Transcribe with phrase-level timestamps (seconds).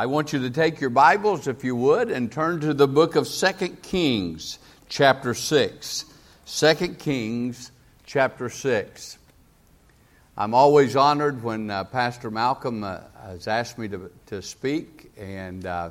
[0.00, 3.16] I want you to take your Bibles, if you would, and turn to the book
[3.16, 6.06] of Second Kings, chapter 6.
[6.46, 7.70] 2 Kings,
[8.06, 9.18] chapter 6.
[10.38, 15.66] I'm always honored when uh, Pastor Malcolm uh, has asked me to, to speak, and,
[15.66, 15.90] uh,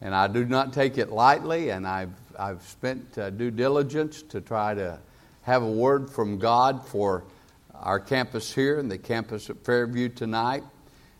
[0.00, 4.40] and I do not take it lightly, and I've, I've spent uh, due diligence to
[4.40, 4.98] try to
[5.42, 7.22] have a word from God for
[7.72, 10.64] our campus here and the campus at Fairview tonight.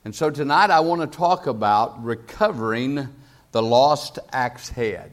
[0.09, 3.11] And so tonight I want to talk about recovering
[3.52, 5.12] the lost axe head.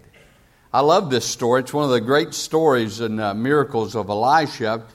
[0.72, 1.60] I love this story.
[1.60, 4.86] It's one of the great stories and uh, miracles of Elisha.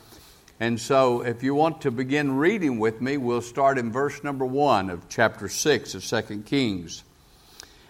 [0.58, 4.46] And so if you want to begin reading with me, we'll start in verse number
[4.46, 7.04] 1 of chapter 6 of 2 Kings.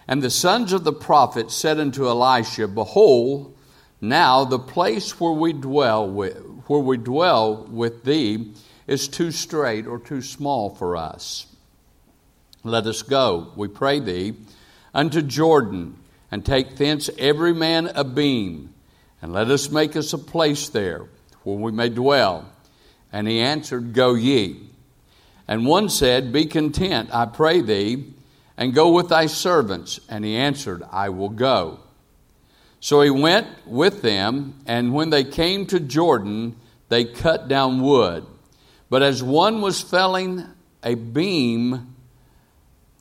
[0.05, 3.55] And the sons of the prophet said unto Elisha, Behold,
[4.01, 6.35] now the place where we dwell with,
[6.67, 8.53] where we dwell with thee
[8.85, 11.47] is too strait or too small for us.
[12.63, 14.35] Let us go, we pray thee,
[14.93, 15.97] unto Jordan,
[16.31, 18.73] and take thence every man a beam,
[19.21, 21.07] and let us make us a place there
[21.43, 22.47] where we may dwell.
[23.11, 24.69] And he answered, Go ye.
[25.47, 28.13] And one said, Be content, I pray thee,
[28.57, 29.99] and go with thy servants.
[30.07, 31.79] And he answered, I will go.
[32.79, 36.55] So he went with them, and when they came to Jordan,
[36.89, 38.25] they cut down wood.
[38.89, 40.45] But as one was felling
[40.83, 41.90] a beam,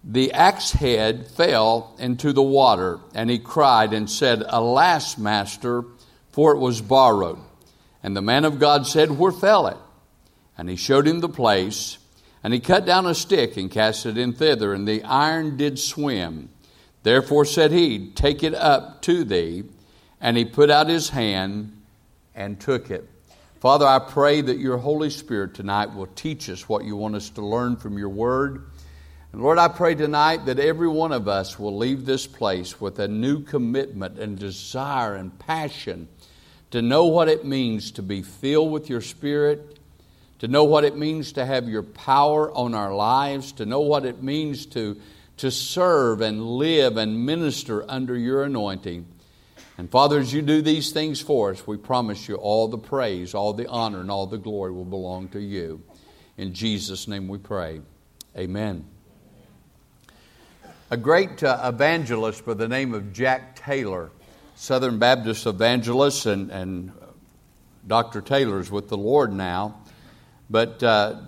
[0.03, 5.85] the axe head fell into the water, and he cried and said, Alas, master,
[6.31, 7.39] for it was borrowed.
[8.03, 9.77] And the man of God said, Where fell it?
[10.57, 11.99] And he showed him the place,
[12.43, 15.79] and he cut down a stick and cast it in thither, and the iron did
[15.79, 16.49] swim.
[17.03, 19.65] Therefore said he, Take it up to thee.
[20.21, 21.81] And he put out his hand
[22.35, 23.09] and took it.
[23.61, 27.31] Father, I pray that your Holy Spirit tonight will teach us what you want us
[27.31, 28.65] to learn from your word.
[29.33, 32.99] And Lord, I pray tonight that every one of us will leave this place with
[32.99, 36.09] a new commitment and desire and passion
[36.71, 39.79] to know what it means to be filled with your Spirit
[40.41, 44.07] to know what it means to have your power on our lives, to know what
[44.07, 44.99] it means to,
[45.37, 49.07] to serve and live and minister under your anointing.
[49.77, 53.35] And Father, as you do these things for us, we promise you all the praise,
[53.35, 55.83] all the honor, and all the glory will belong to you.
[56.39, 57.83] In Jesus' name we pray.
[58.37, 58.87] Amen.
[60.93, 64.11] A great uh, evangelist by the name of Jack Taylor,
[64.57, 66.91] Southern Baptist evangelist, and, and
[67.87, 68.21] Dr.
[68.21, 69.83] Taylor's with the Lord now.
[70.51, 71.21] But uh,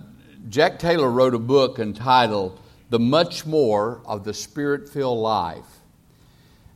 [0.49, 2.59] Jack Taylor wrote a book entitled
[2.89, 5.79] The Much More of the Spirit Filled Life.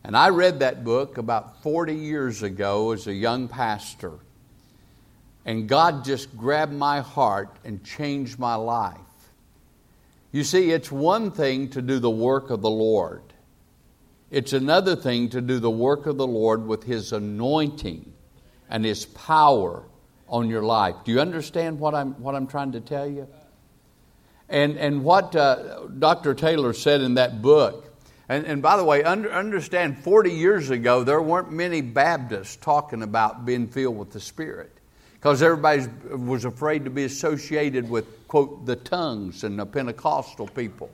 [0.06, 4.14] And I read that book about 40 years ago as a young pastor.
[5.44, 9.07] And God just grabbed my heart and changed my life.
[10.32, 13.22] You see, it's one thing to do the work of the Lord,
[14.30, 18.14] it's another thing to do the work of the Lord with His anointing
[18.70, 19.84] and His power
[20.28, 20.96] on your life.
[21.06, 23.28] Do you understand what I'm, what I'm trying to tell you?
[24.50, 26.34] And, and what uh, Dr.
[26.34, 27.86] Taylor said in that book,
[28.28, 33.02] and, and by the way, under, understand 40 years ago, there weren't many Baptists talking
[33.02, 34.77] about being filled with the Spirit
[35.20, 40.92] because everybody was afraid to be associated with, quote, the tongues and the Pentecostal people.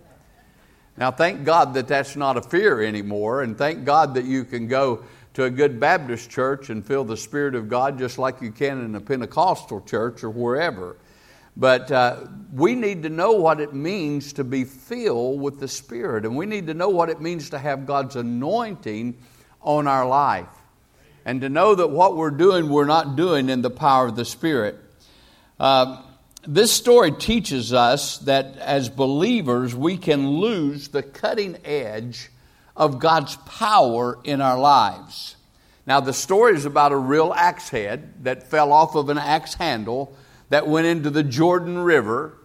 [0.95, 4.67] Now, thank God that that's not a fear anymore, and thank God that you can
[4.67, 5.03] go
[5.33, 8.83] to a good Baptist church and feel the Spirit of God just like you can
[8.85, 10.95] in a Pentecostal church or wherever.
[11.57, 16.25] But uh, we need to know what it means to be filled with the Spirit,
[16.25, 19.17] and we need to know what it means to have God's anointing
[19.61, 20.62] on our life.
[21.25, 24.25] And to know that what we're doing, we're not doing in the power of the
[24.25, 24.77] Spirit.
[25.59, 26.01] Uh,
[26.45, 32.29] this story teaches us that as believers, we can lose the cutting edge
[32.75, 35.37] of God's power in our lives.
[35.85, 39.53] Now, the story is about a real axe head that fell off of an axe
[39.53, 40.15] handle
[40.49, 42.37] that went into the Jordan River,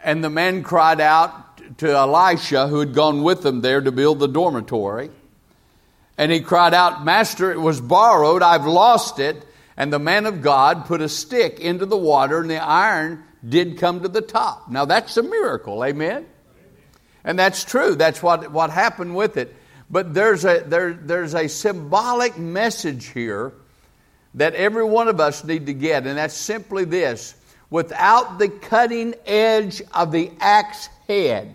[0.00, 4.18] and the man cried out to Elisha, who had gone with them there to build
[4.18, 5.10] the dormitory.
[6.18, 9.44] And he cried out, Master, it was borrowed, I've lost it.
[9.76, 13.78] And the man of God put a stick into the water, and the iron did
[13.78, 14.68] come to the top.
[14.68, 16.26] Now, that's a miracle, amen?
[17.22, 17.94] And that's true.
[17.94, 19.54] That's what, what happened with it.
[19.88, 23.52] But there's a, there, there's a symbolic message here
[24.34, 27.34] that every one of us need to get, and that's simply this
[27.70, 31.54] without the cutting edge of the axe head,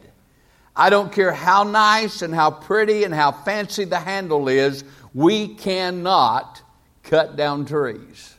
[0.75, 4.84] I don't care how nice and how pretty and how fancy the handle is,
[5.14, 6.62] we cannot
[7.04, 8.36] cut down trees.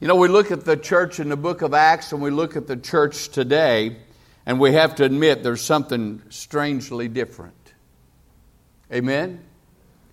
[0.00, 2.56] You know, we look at the church in the book of Acts and we look
[2.56, 3.96] at the church today,
[4.46, 7.72] And we have to admit there's something strangely different.
[8.92, 9.42] Amen?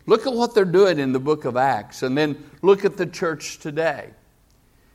[0.06, 3.06] Look at what they're doing in the book of Acts, and then look at the
[3.06, 4.10] church today.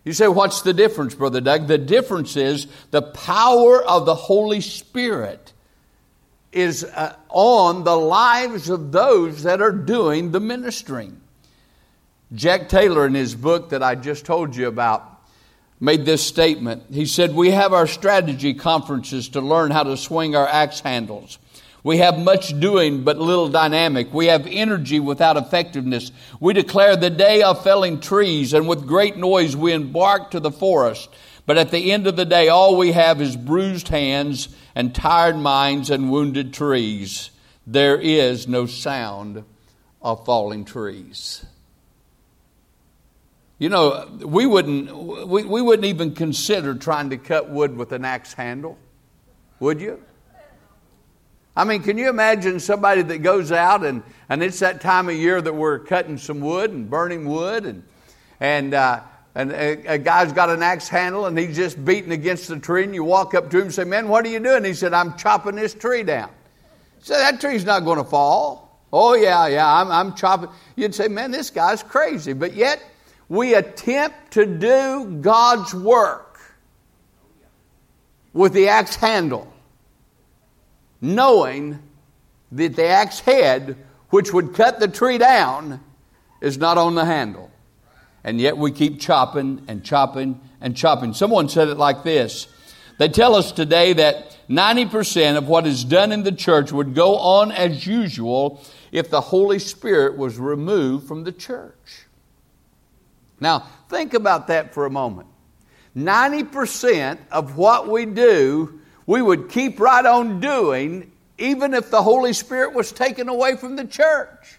[0.07, 1.67] You say, What's the difference, Brother Doug?
[1.67, 5.53] The difference is the power of the Holy Spirit
[6.53, 11.21] is uh, on the lives of those that are doing the ministering.
[12.33, 15.21] Jack Taylor, in his book that I just told you about,
[15.81, 16.85] made this statement.
[16.89, 21.41] He said, We have our strategy conferences to learn how to swing our axe handles.
[21.87, 24.13] We have much doing but little dynamic.
[24.13, 26.11] We have energy without effectiveness.
[26.41, 30.51] We declare the day of felling trees, and with great noise we embark to the
[30.51, 31.09] forest.
[31.47, 35.37] But at the end of the day, all we have is bruised hands and tired
[35.37, 37.31] minds and wounded trees.
[37.69, 39.45] There is no sound
[40.03, 41.47] of falling trees.
[43.61, 44.93] You know, we wouldn't,
[45.29, 48.77] we, we wouldn't even consider trying to cut wood with an axe handle,
[49.61, 50.03] would you?
[51.57, 55.15] I mean, can you imagine somebody that goes out and, and it's that time of
[55.15, 57.83] year that we're cutting some wood and burning wood and,
[58.41, 59.01] and, uh,
[59.35, 62.85] and a, a, guy's got an axe handle and he's just beating against the tree
[62.85, 64.65] and you walk up to him and say, man, what are you doing?
[64.65, 66.31] He said, I'm chopping this tree down.
[67.01, 68.67] So that tree's not going to fall.
[68.93, 70.51] Oh, yeah, yeah, I'm, I'm chopping.
[70.75, 72.33] You'd say, man, this guy's crazy.
[72.33, 72.83] But yet,
[73.29, 76.41] we attempt to do God's work
[78.33, 79.53] with the axe handle,
[81.01, 81.79] knowing
[82.53, 83.77] that the axe head,
[84.11, 85.81] which would cut the tree down,
[86.41, 87.51] is not on the handle.
[88.25, 91.15] And yet we keep chopping and chopping and chopping.
[91.15, 92.49] Someone said it like this
[92.99, 97.17] They tell us today that 90% of what is done in the church would go
[97.17, 98.63] on as usual
[98.93, 102.07] if the Holy Spirit was removed from the church.
[103.41, 105.29] Now, think about that for a moment.
[105.97, 112.33] 90% of what we do, we would keep right on doing even if the Holy
[112.33, 114.59] Spirit was taken away from the church.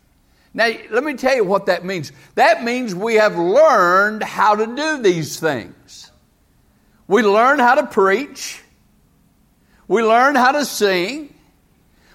[0.54, 2.12] Now, let me tell you what that means.
[2.36, 6.12] That means we have learned how to do these things.
[7.08, 8.62] We learn how to preach.
[9.88, 11.34] We learn how to sing.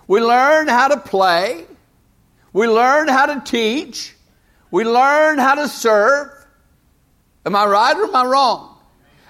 [0.06, 1.67] We learn how to play.
[2.52, 4.14] We learn how to teach.
[4.70, 6.31] We learn how to serve.
[7.46, 8.71] Am I right or am I wrong?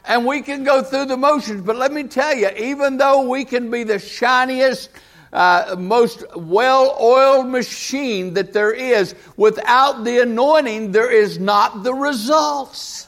[0.04, 3.44] And we can go through the motions, but let me tell you, even though we
[3.44, 4.90] can be the shiniest,
[5.32, 11.94] uh, most well oiled machine that there is, without the anointing, there is not the
[11.94, 13.06] results.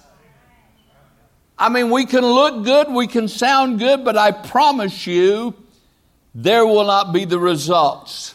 [1.58, 5.54] I mean, we can look good, we can sound good, but I promise you,
[6.34, 8.34] there will not be the results.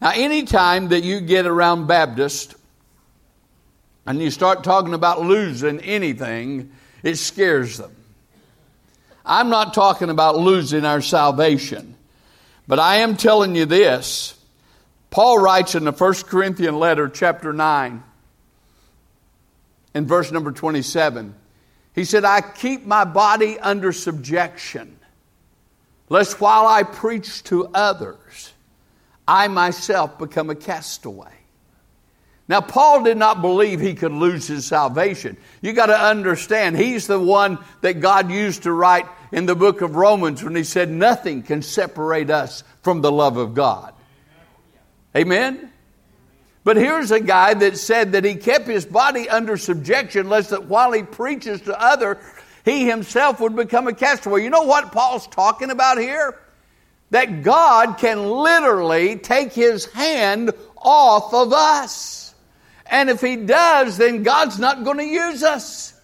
[0.00, 2.54] Now, anytime that you get around Baptist
[4.06, 6.72] and you start talking about losing anything,
[7.02, 7.94] it scares them.
[9.24, 11.94] I'm not talking about losing our salvation,
[12.66, 14.34] but I am telling you this.
[15.10, 18.02] Paul writes in the First Corinthian letter, chapter 9,
[19.94, 21.34] in verse number 27,
[21.94, 24.98] he said, I keep my body under subjection,
[26.08, 28.52] lest while I preach to others,
[29.26, 31.37] I myself become a castaway.
[32.48, 35.36] Now, Paul did not believe he could lose his salvation.
[35.60, 39.82] You got to understand, he's the one that God used to write in the book
[39.82, 43.92] of Romans when he said, Nothing can separate us from the love of God.
[45.14, 45.70] Amen?
[46.64, 50.64] But here's a guy that said that he kept his body under subjection, lest that
[50.64, 52.16] while he preaches to others,
[52.64, 54.42] he himself would become a castaway.
[54.42, 56.38] You know what Paul's talking about here?
[57.10, 62.27] That God can literally take his hand off of us.
[62.90, 65.94] And if He does, then God's not going to use us.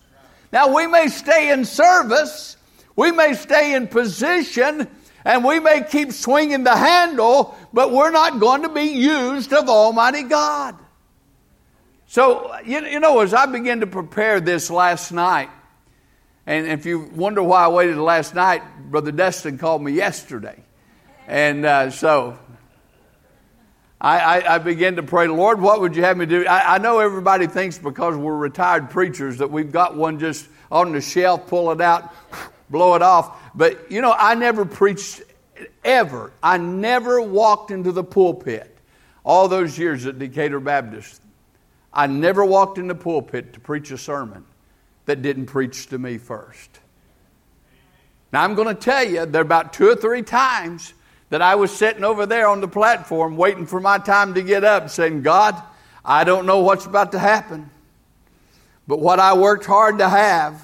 [0.52, 2.56] Now, we may stay in service,
[2.94, 4.88] we may stay in position,
[5.24, 9.68] and we may keep swinging the handle, but we're not going to be used of
[9.68, 10.76] Almighty God.
[12.06, 15.48] So, you, know, as I began to prepare this last night,
[16.46, 20.62] and if you wonder why I waited last night, Brother Dustin called me yesterday.
[21.26, 22.38] And uh, so
[24.04, 26.44] I, I, I, began to pray, Lord, what would you have me do?
[26.44, 30.92] I, I, know everybody thinks because we're retired preachers that we've got one just on
[30.92, 32.12] the shelf, pull it out,
[32.70, 33.40] blow it off.
[33.54, 35.22] But, you know, I never preached
[35.82, 36.32] ever.
[36.42, 38.76] I never walked into the pulpit
[39.24, 41.22] all those years at Decatur Baptist.
[41.90, 44.44] I never walked in the pulpit to preach a sermon
[45.06, 46.78] that didn't preach to me first.
[48.34, 50.92] Now, I'm going to tell you, there are about two or three times
[51.34, 54.62] that I was sitting over there on the platform waiting for my time to get
[54.62, 55.60] up, saying, God,
[56.04, 57.68] I don't know what's about to happen,
[58.86, 60.62] but what I worked hard to have,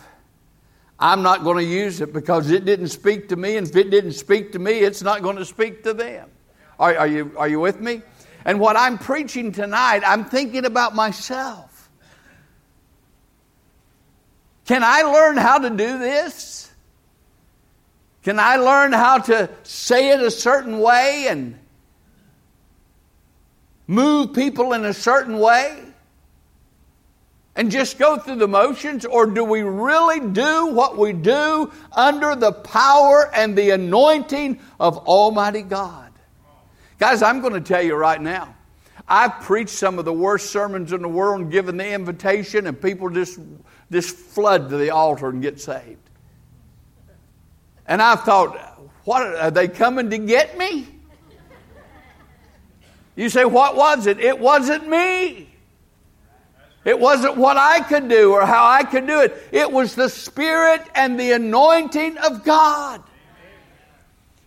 [0.97, 3.91] I'm not going to use it because it didn't speak to me, and if it
[3.91, 6.31] didn't speak to me, it's not going to speak to them.
[6.79, 8.03] Are, are, you, are you with me?
[8.45, 11.91] And what I'm preaching tonight, I'm thinking about myself.
[14.67, 16.70] Can I learn how to do this?
[18.23, 21.59] Can I learn how to say it a certain way and
[23.87, 25.91] move people in a certain way?
[27.57, 32.35] and just go through the motions, or do we really do what we do under
[32.35, 36.11] the power and the anointing of Almighty God?
[36.99, 38.55] Guys, I'm going to tell you right now.
[39.09, 42.81] I've preached some of the worst sermons in the world and given the invitation, and
[42.81, 43.39] people just,
[43.91, 46.10] just flood to the altar and get saved.
[47.91, 48.57] And I thought,
[49.03, 50.87] what are they coming to get me?
[53.17, 54.21] You say, what was it?
[54.21, 55.53] It wasn't me.
[56.85, 59.37] It wasn't what I could do or how I could do it.
[59.51, 63.03] It was the Spirit and the anointing of God.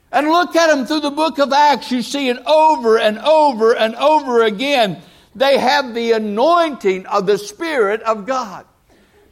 [0.09, 1.91] And look at them through the book of Acts.
[1.91, 5.01] You see it over and over and over again.
[5.35, 8.65] They have the anointing of the Spirit of God.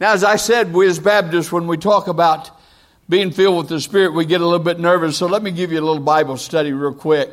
[0.02, 2.52] Now, as I said, we as Baptists, when we talk about
[3.12, 5.18] being filled with the Spirit, we get a little bit nervous.
[5.18, 7.30] So let me give you a little Bible study real quick.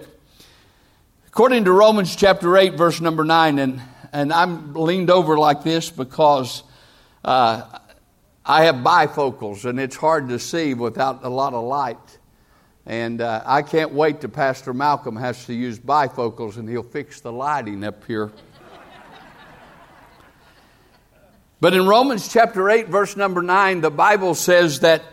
[1.29, 3.81] According to Romans chapter 8, verse number 9, and
[4.13, 6.65] and I'm leaned over like this because
[7.25, 7.63] uh,
[8.45, 12.19] I have bifocals and it's hard to see without a lot of light.
[12.85, 17.21] And uh, I can't wait till Pastor Malcolm has to use bifocals and he'll fix
[17.21, 18.33] the lighting up here.
[21.61, 25.05] but in Romans chapter 8, verse number 9, the Bible says that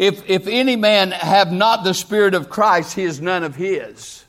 [0.00, 4.24] if, if any man have not the Spirit of Christ, he is none of his.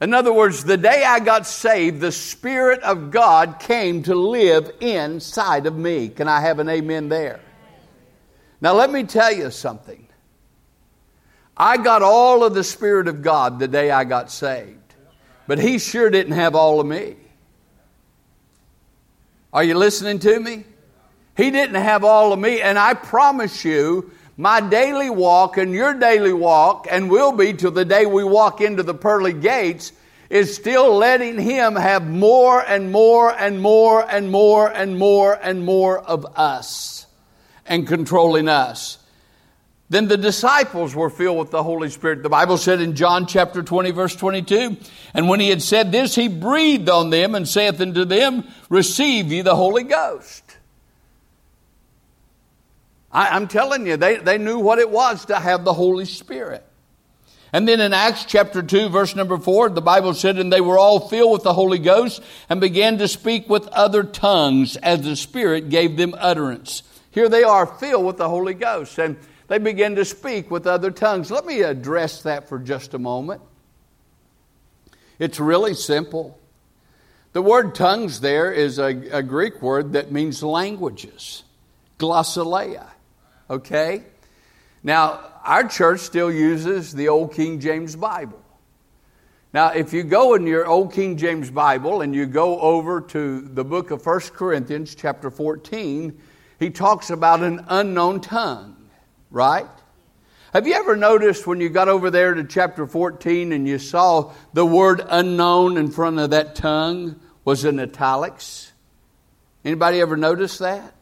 [0.00, 4.70] In other words, the day I got saved, the Spirit of God came to live
[4.78, 6.08] inside of me.
[6.08, 7.40] Can I have an amen there?
[8.60, 10.06] Now, let me tell you something.
[11.56, 14.94] I got all of the Spirit of God the day I got saved,
[15.48, 17.16] but He sure didn't have all of me.
[19.52, 20.62] Are you listening to me?
[21.36, 25.94] He didn't have all of me, and I promise you, my daily walk and your
[25.94, 29.92] daily walk, and will be till the day we walk into the pearly gates,
[30.30, 35.64] is still letting Him have more and more and more and more and more and
[35.64, 37.06] more of us
[37.66, 38.98] and controlling us.
[39.90, 42.22] Then the disciples were filled with the Holy Spirit.
[42.22, 44.76] The Bible said in John chapter 20, verse 22,
[45.12, 49.30] and when he had said this, he breathed on them and saith unto them, Receive
[49.30, 50.42] ye the Holy Ghost.
[53.14, 56.66] I, am telling you, they, they knew what it was to have the Holy Spirit.
[57.52, 60.76] And then in Acts chapter 2, verse number 4, the Bible said, And they were
[60.76, 65.14] all filled with the Holy Ghost and began to speak with other tongues as the
[65.14, 66.82] Spirit gave them utterance.
[67.12, 69.16] Here they are filled with the Holy Ghost and
[69.46, 71.30] they begin to speak with other tongues.
[71.30, 73.40] Let me address that for just a moment.
[75.20, 76.36] It's really simple.
[77.34, 81.44] The word tongues there is a, a Greek word that means languages,
[82.00, 82.88] glossolalia.
[83.48, 84.02] Okay?
[84.82, 88.40] Now, our church still uses the Old King James Bible.
[89.52, 93.40] Now, if you go in your Old King James Bible and you go over to
[93.40, 96.20] the book of 1 Corinthians, chapter 14,
[96.58, 98.88] he talks about an unknown tongue,
[99.30, 99.68] right?
[100.52, 104.32] Have you ever noticed when you got over there to chapter 14 and you saw
[104.52, 108.72] the word unknown in front of that tongue was in italics?
[109.64, 110.93] Anybody ever notice that?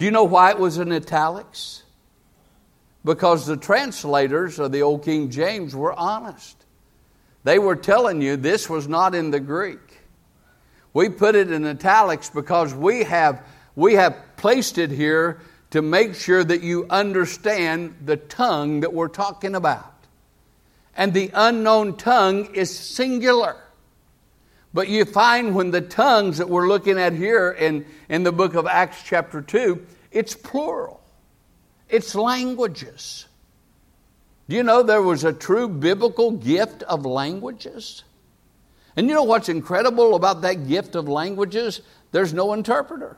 [0.00, 1.82] Do you know why it was in italics?
[3.04, 6.56] Because the translators of the Old King James were honest.
[7.44, 9.98] They were telling you this was not in the Greek.
[10.94, 15.42] We put it in italics because we have, we have placed it here
[15.72, 20.06] to make sure that you understand the tongue that we're talking about.
[20.96, 23.54] And the unknown tongue is singular.
[24.72, 28.54] But you find when the tongues that we're looking at here in, in the book
[28.54, 31.00] of Acts, chapter 2, it's plural,
[31.88, 33.26] it's languages.
[34.48, 38.02] Do you know there was a true biblical gift of languages?
[38.96, 41.82] And you know what's incredible about that gift of languages?
[42.10, 43.16] There's no interpreter.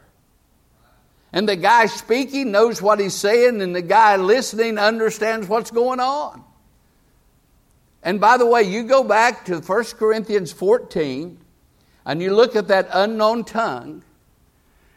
[1.32, 6.00] And the guy speaking knows what he's saying, and the guy listening understands what's going
[6.00, 6.44] on.
[8.02, 11.38] And by the way, you go back to 1 Corinthians 14,
[12.04, 14.02] and you look at that unknown tongue,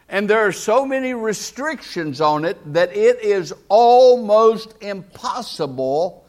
[0.07, 6.25] and there are so many restrictions on it that it is almost impossible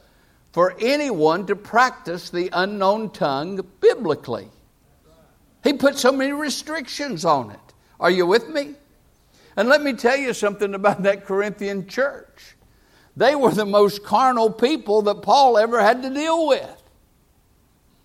[0.52, 4.48] for anyone to practice the unknown tongue biblically.
[5.62, 7.60] He put so many restrictions on it.
[8.00, 8.74] Are you with me?
[9.56, 12.56] And let me tell you something about that Corinthian church.
[13.16, 16.82] They were the most carnal people that Paul ever had to deal with.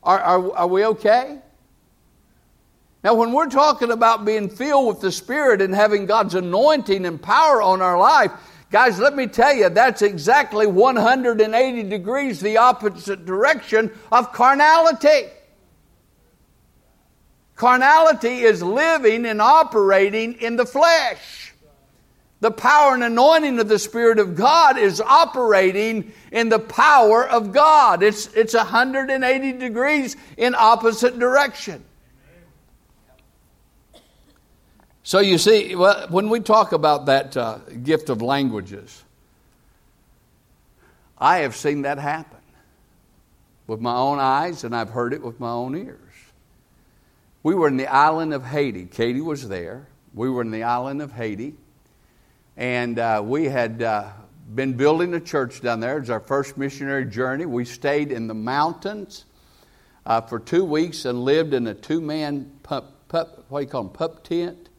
[0.04, 1.40] Are, are, are we okay?
[3.04, 7.20] Now, when we're talking about being filled with the Spirit and having God's anointing and
[7.20, 8.32] power on our life,
[8.70, 15.30] guys, let me tell you, that's exactly 180 degrees the opposite direction of carnality.
[17.56, 21.54] Carnality is living and operating in the flesh.
[22.40, 27.52] The power and anointing of the Spirit of God is operating in the power of
[27.52, 28.02] God.
[28.04, 31.84] It's, it's 180 degrees in opposite direction.
[35.12, 39.04] So you see, well, when we talk about that uh, gift of languages,
[41.18, 42.40] I have seen that happen
[43.68, 46.00] with my own eyes, and I've heard it with my own ears.
[47.44, 48.86] We were in the island of Haiti.
[48.86, 49.86] Katie was there.
[50.14, 51.56] We were in the island of Haiti.
[52.56, 54.12] And uh, we had uh,
[54.56, 55.98] been building a church down there.
[55.98, 57.46] It was our first missionary journey.
[57.46, 59.26] We stayed in the mountains
[60.06, 63.70] uh, for two weeks and lived in a two man pup, pup, what do you
[63.70, 64.70] call them, pup tent.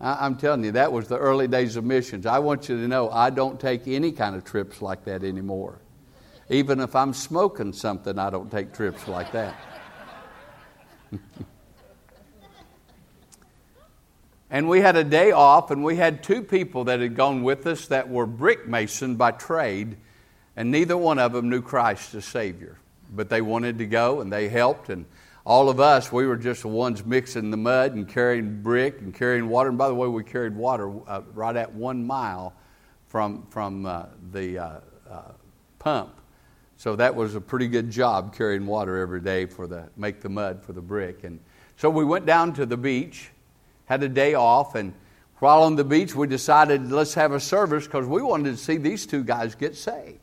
[0.00, 2.24] I'm telling you, that was the early days of missions.
[2.24, 5.78] I want you to know I don't take any kind of trips like that anymore.
[6.48, 9.54] Even if I'm smoking something, I don't take trips like that.
[14.50, 17.66] and we had a day off, and we had two people that had gone with
[17.66, 19.98] us that were brick mason by trade,
[20.56, 22.78] and neither one of them knew Christ as Savior.
[23.12, 25.04] But they wanted to go, and they helped, and
[25.46, 29.14] all of us, we were just the ones mixing the mud and carrying brick and
[29.14, 29.70] carrying water.
[29.70, 32.54] And by the way, we carried water uh, right at one mile
[33.06, 34.80] from, from uh, the uh,
[35.10, 35.32] uh
[35.78, 36.20] pump.
[36.76, 40.28] So that was a pretty good job carrying water every day for the make the
[40.28, 41.24] mud for the brick.
[41.24, 41.40] And
[41.76, 43.30] so we went down to the beach,
[43.86, 44.94] had a day off, and
[45.40, 48.76] while on the beach we decided let's have a service because we wanted to see
[48.76, 50.20] these two guys get saved.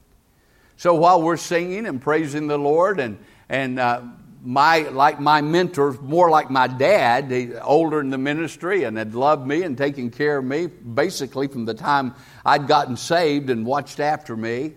[0.77, 3.19] So while we're singing and praising the Lord and
[3.49, 4.01] and uh,
[4.43, 9.45] my like my mentor, more like my dad, older in the ministry and had loved
[9.45, 13.99] me and taken care of me basically from the time I'd gotten saved and watched
[13.99, 14.73] after me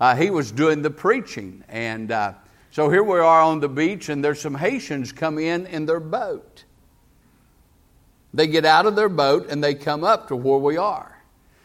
[0.00, 1.64] uh, he was doing the preaching.
[1.68, 2.34] And uh,
[2.70, 6.00] so here we are on the beach, and there's some Haitians come in in their
[6.00, 6.64] boat.
[8.32, 11.16] They get out of their boat and they come up to where we are.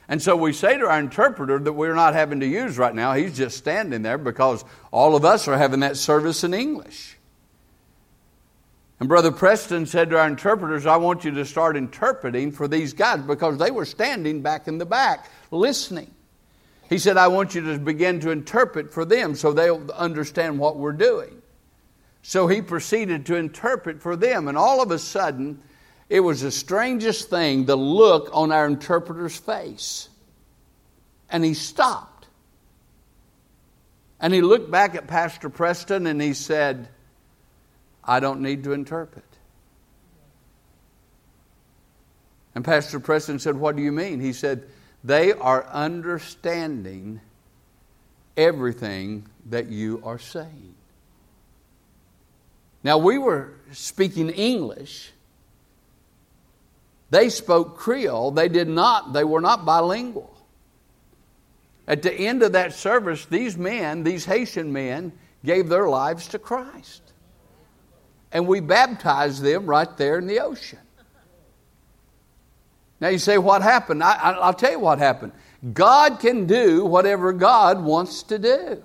[0.07, 3.13] And so we say to our interpreter that we're not having to use right now.
[3.13, 7.17] He's just standing there because all of us are having that service in English.
[8.99, 12.93] And Brother Preston said to our interpreters, I want you to start interpreting for these
[12.93, 16.13] guys because they were standing back in the back listening.
[16.89, 20.77] He said, I want you to begin to interpret for them so they'll understand what
[20.77, 21.41] we're doing.
[22.23, 25.61] So he proceeded to interpret for them, and all of a sudden,
[26.09, 30.09] it was the strangest thing the look on our interpreter's face.
[31.29, 32.27] And he stopped.
[34.19, 36.89] And he looked back at Pastor Preston and he said,
[38.09, 39.23] I don't need to interpret.
[42.55, 44.19] And Pastor Preston said, What do you mean?
[44.19, 44.63] He said,
[45.03, 47.21] they are understanding
[48.35, 50.73] everything that you are saying.
[52.83, 55.11] Now, we were speaking English.
[57.11, 58.31] They spoke Creole.
[58.31, 60.35] They did not, they were not bilingual.
[61.87, 65.11] At the end of that service, these men, these Haitian men,
[65.45, 67.08] gave their lives to Christ.
[68.31, 70.79] And we baptized them right there in the ocean.
[73.01, 74.03] Now you say, what happened?
[74.03, 75.31] I, will tell you what happened.
[75.73, 78.83] God can do whatever God wants to do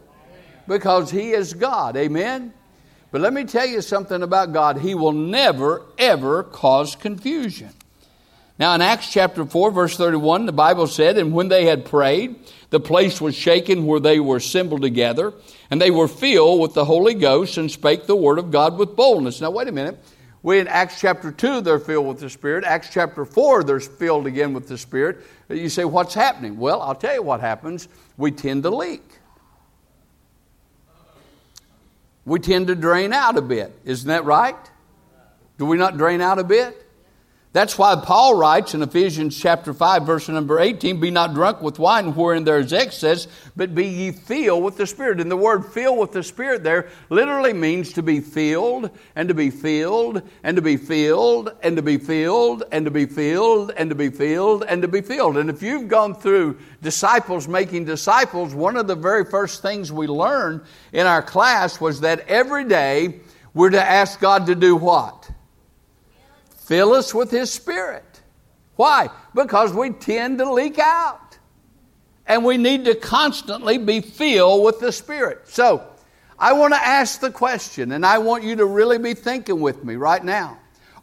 [0.67, 1.97] because He is God.
[1.97, 2.53] Amen?
[3.11, 4.79] But let me tell you something about God.
[4.79, 7.71] He will never, ever cause confusion.
[8.59, 12.37] Now, in Acts chapter 4, verse 31, the Bible said, And when they had prayed,
[12.75, 15.33] the place was shaken where they were assembled together,
[15.71, 18.97] and they were filled with the Holy Ghost and spake the word of God with
[18.97, 19.41] boldness.
[19.41, 19.97] Now, wait a minute.
[20.43, 22.65] We in Acts chapter 2, they're filled with the Spirit.
[22.65, 25.19] Acts chapter 4, they're filled again with the Spirit.
[25.49, 26.59] You say, what's happening?
[26.59, 27.87] Well, I'll tell you what happens.
[28.17, 29.09] We tend to leak.
[32.25, 33.73] We tend to drain out a bit.
[33.85, 34.57] Isn't that right?
[35.59, 36.84] Do we not drain out a bit?
[37.55, 41.79] That's why Paul writes in Ephesians chapter 5, verse number 18, Be not drunk with
[41.79, 45.21] wine wherein there is excess, but be ye filled with the Spirit.
[45.21, 49.35] And the word filled with the Spirit there literally means to be filled, and to
[49.35, 53.89] be filled, and to be filled, and to be filled, and to be filled, and
[53.89, 55.37] to be filled, and to be filled.
[55.37, 60.09] And if you've gone through disciples making disciples, one of the very first things we
[60.09, 60.63] learned
[60.93, 63.21] in our class was that every day
[63.55, 65.31] we're to ask God to do what?
[66.65, 68.05] Fill us with His Spirit.
[68.77, 69.11] Why?
[69.35, 71.39] Because we tend to leak out.
[72.27, 75.49] And we need to constantly be filled with the Spirit.
[75.49, 75.87] So,
[76.39, 79.85] I want to ask the question, and I want you to really be thinking with
[79.85, 80.59] me right now.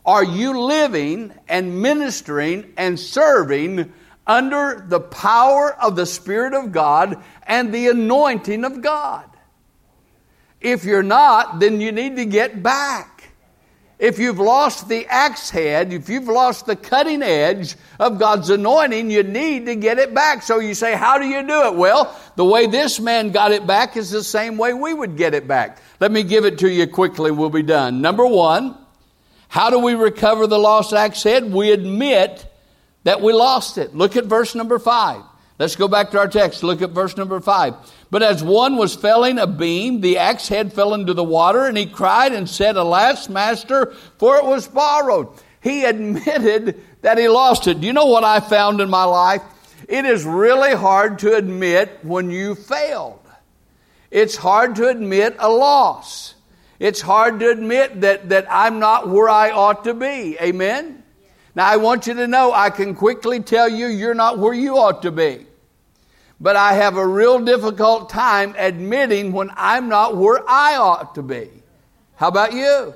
[0.06, 3.94] Are you living and ministering and serving
[4.26, 9.26] under the power of the Spirit of God and the anointing of God?
[10.60, 13.11] If you're not, then you need to get back.
[14.02, 19.12] If you've lost the axe head, if you've lost the cutting edge of God's anointing,
[19.12, 20.42] you need to get it back.
[20.42, 21.76] So you say, How do you do it?
[21.76, 25.36] Well, the way this man got it back is the same way we would get
[25.36, 25.78] it back.
[26.00, 28.02] Let me give it to you quickly, we'll be done.
[28.02, 28.76] Number one,
[29.50, 31.54] how do we recover the lost axe head?
[31.54, 32.52] We admit
[33.04, 33.96] that we lost it.
[33.96, 35.22] Look at verse number five.
[35.60, 36.64] Let's go back to our text.
[36.64, 37.76] Look at verse number five.
[38.12, 41.78] But as one was felling a beam, the axe head fell into the water, and
[41.78, 45.30] he cried and said, Alas, master, for it was borrowed.
[45.62, 47.80] He admitted that he lost it.
[47.80, 49.42] Do you know what I found in my life?
[49.88, 53.20] It is really hard to admit when you failed.
[54.12, 56.36] It's hard to admit a loss.
[56.80, 60.38] It's hard to admit that, that I'm not where I ought to be.
[60.42, 61.02] Amen?
[61.56, 64.78] Now, I want you to know I can quickly tell you you're not where you
[64.78, 65.46] ought to be
[66.42, 71.22] but I have a real difficult time admitting when I'm not where I ought to
[71.22, 71.50] be.
[72.16, 72.96] How about you?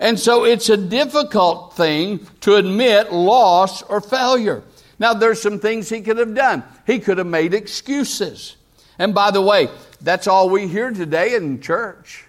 [0.00, 4.64] And so it's a difficult thing to admit loss or failure.
[4.98, 6.64] Now, there's some things he could have done.
[6.86, 8.56] He could have made excuses.
[8.98, 9.68] And by the way,
[10.00, 12.24] that's all we hear today in church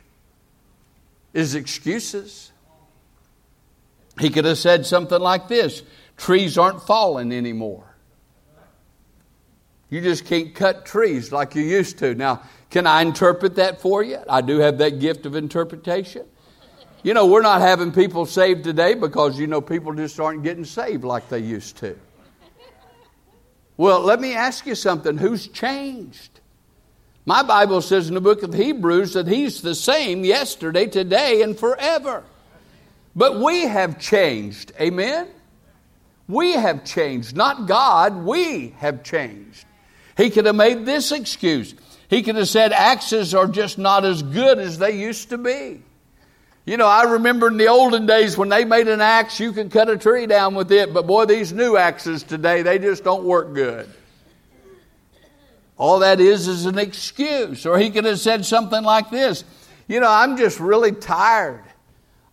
[1.34, 2.52] is excuses.
[4.20, 5.82] He could have said something like this
[6.16, 7.91] trees aren't falling anymore.
[9.92, 12.16] You just can't cut trees like you used to.
[12.16, 14.20] Now, can I interpret that for you?
[14.28, 16.26] I do have that gift of interpretation.
[17.04, 20.64] You know, we're not having people saved today because, you know, people just aren't getting
[20.64, 22.00] saved like they used to.
[23.76, 25.18] Well, let me ask you something.
[25.18, 26.40] Who's changed?
[27.26, 31.60] My Bible says in the book of Hebrews that He's the same yesterday, today, and
[31.60, 32.24] forever.
[33.14, 34.72] But we have changed.
[34.80, 35.28] Amen?
[36.30, 37.36] We have changed.
[37.36, 39.66] Not God, we have changed.
[40.18, 41.74] He could have made this excuse.
[42.10, 45.82] He could have said axes are just not as good as they used to be.
[46.66, 49.72] You know, I remember in the olden days when they made an axe, you could
[49.72, 53.24] cut a tree down with it, but boy, these new axes today, they just don't
[53.24, 53.90] work good.
[55.78, 57.66] All that is is an excuse.
[57.66, 59.44] Or he could have said something like this
[59.88, 61.64] You know, I'm just really tired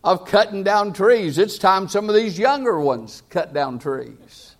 [0.03, 1.37] of cutting down trees.
[1.37, 4.55] It's time some of these younger ones cut down trees.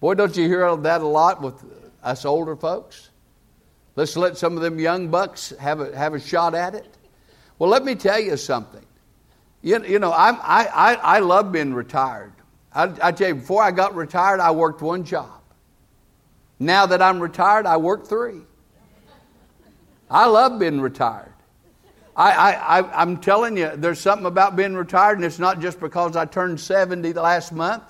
[0.00, 1.62] Boy, don't you hear that a lot with
[2.04, 3.10] us older folks.
[3.96, 6.96] Let's let some of them young bucks have a, have a shot at it.
[7.58, 8.84] Well, let me tell you something.
[9.62, 12.32] You, you know, I'm, I, I, I love being retired.
[12.74, 15.40] I, I tell you, before I got retired, I worked one job.
[16.58, 18.42] Now that I'm retired, I work three.
[20.10, 21.32] I love being retired.
[22.16, 25.80] I, I, I, I'm telling you, there's something about being retired, and it's not just
[25.80, 27.82] because I turned 70 the last month.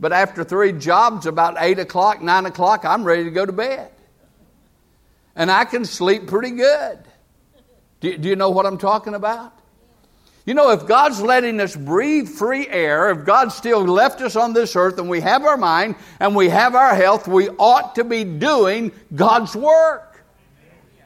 [0.00, 3.92] But after three jobs, about 8 o'clock, 9 o'clock, I'm ready to go to bed.
[5.36, 6.98] And I can sleep pretty good.
[8.00, 9.52] Do, do you know what I'm talking about?
[10.46, 14.54] You know, if God's letting us breathe free air, if God still left us on
[14.54, 18.04] this earth and we have our mind and we have our health, we ought to
[18.04, 20.24] be doing God's work.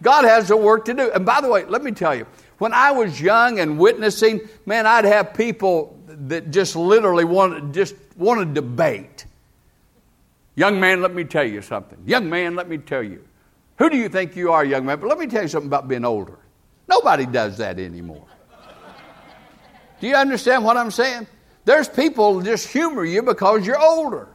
[0.03, 1.11] God has a work to do.
[1.11, 2.27] And by the way, let me tell you,
[2.59, 5.99] when I was young and witnessing, man, I'd have people
[6.29, 9.27] that just literally wanted just want to debate.
[10.57, 11.99] Young man, let me tell you something.
[12.07, 13.25] Young man, let me tell you.
[13.79, 15.01] Who do you think you are, young man?
[15.01, 16.39] But let me tell you something about being older.
[16.89, 18.27] Nobody does that anymore.
[20.01, 21.27] Do you understand what I'm saying?
[21.65, 24.29] There's people just humor you because you're older.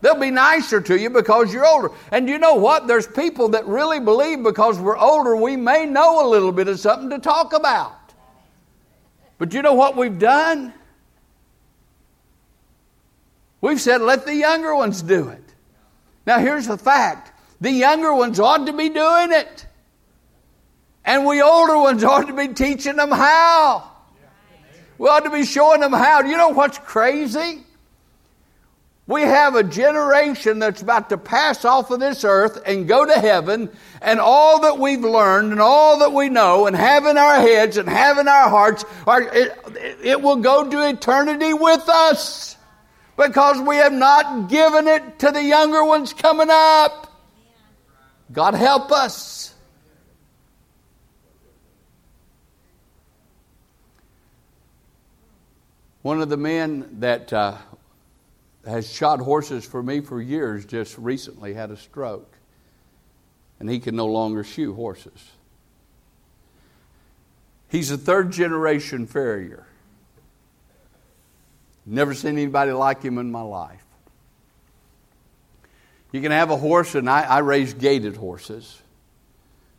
[0.00, 1.90] They'll be nicer to you because you're older.
[2.12, 2.86] And you know what?
[2.86, 6.78] There's people that really believe because we're older, we may know a little bit of
[6.78, 7.97] something to talk about.
[9.38, 10.74] But you know what we've done?
[13.60, 15.42] We've said, let the younger ones do it.
[16.26, 19.66] Now, here's the fact the younger ones ought to be doing it.
[21.04, 23.90] And we older ones ought to be teaching them how.
[24.98, 26.22] We ought to be showing them how.
[26.22, 27.62] You know what's crazy?
[29.08, 33.18] We have a generation that's about to pass off of this earth and go to
[33.18, 33.70] heaven,
[34.02, 37.78] and all that we've learned and all that we know and have in our heads
[37.78, 39.58] and have in our hearts, are, it,
[40.04, 42.58] it will go to eternity with us
[43.16, 47.10] because we have not given it to the younger ones coming up.
[48.30, 49.54] God help us.
[56.02, 57.56] One of the men that uh,
[58.66, 62.36] has shot horses for me for years just recently had a stroke.
[63.60, 65.30] And he can no longer shoe horses.
[67.68, 69.66] He's a third generation farrier.
[71.84, 73.82] Never seen anybody like him in my life.
[76.12, 78.80] You can have a horse, and I, I raise gaited horses.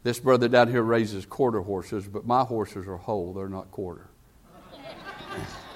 [0.03, 4.07] This brother down here raises quarter horses, but my horses are whole, they're not quarter.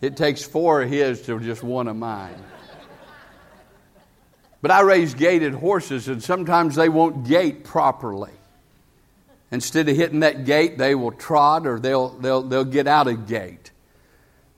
[0.00, 2.42] it takes four of his to just one of mine.
[4.62, 8.32] But I raise gaited horses, and sometimes they won't gait properly.
[9.50, 13.26] Instead of hitting that gait, they will trot or they'll, they'll, they'll get out of
[13.26, 13.70] gait.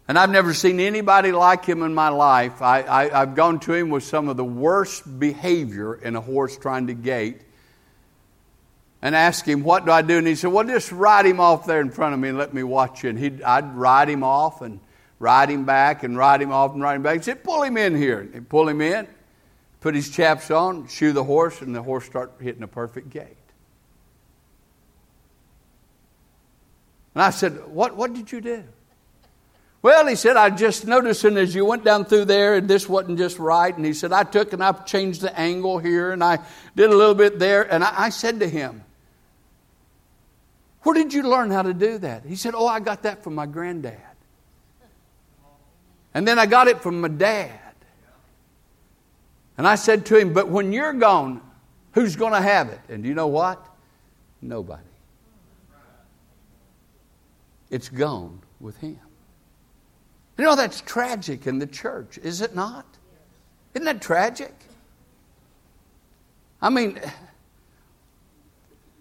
[0.08, 2.60] And I've never seen anybody like him in my life.
[2.60, 6.58] I, I, have gone to him with some of the worst behavior in a horse
[6.58, 7.40] trying to gait
[9.00, 10.18] and asked him, What do I do?
[10.18, 12.52] And he said, Well, just ride him off there in front of me and let
[12.52, 13.10] me watch you.
[13.10, 14.80] And he'd, I'd ride him off and
[15.22, 17.16] ride him back and ride him off and ride him back.
[17.16, 18.28] He said, Pull him in here.
[18.34, 19.06] And pull him in,
[19.80, 23.36] put his chaps on, shoe the horse, and the horse start hitting a perfect gait.
[27.14, 28.64] And I said, What, what did you do?
[29.80, 33.18] Well, he said, I just noticing as you went down through there and this wasn't
[33.18, 33.76] just right.
[33.76, 36.38] And he said, I took and I changed the angle here and I
[36.76, 37.62] did a little bit there.
[37.62, 38.84] And I, I said to him,
[40.82, 42.24] Where did you learn how to do that?
[42.24, 44.11] He said, Oh, I got that from my granddad.
[46.14, 47.58] And then I got it from my dad.
[49.56, 51.40] And I said to him, But when you're gone,
[51.92, 52.80] who's going to have it?
[52.88, 53.64] And you know what?
[54.40, 54.82] Nobody.
[57.70, 58.98] It's gone with him.
[60.36, 62.86] You know, that's tragic in the church, is it not?
[63.74, 64.54] Isn't that tragic?
[66.60, 67.00] I mean,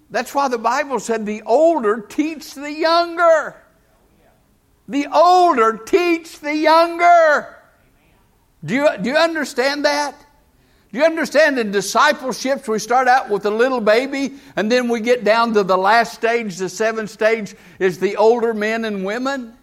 [0.09, 3.60] that's why the Bible said the older teach the younger.
[4.91, 7.55] The older teach the younger.
[8.65, 10.13] Do you, do you understand that?
[10.91, 14.99] Do you understand in discipleships we start out with a little baby and then we
[14.99, 19.53] get down to the last stage, the seventh stage is the older men and women?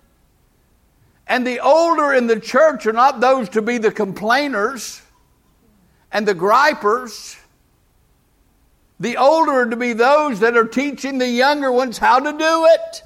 [1.26, 5.02] And the older in the church are not those to be the complainers
[6.10, 7.36] and the gripers.
[8.98, 12.66] The older are to be those that are teaching the younger ones how to do
[12.70, 13.02] it.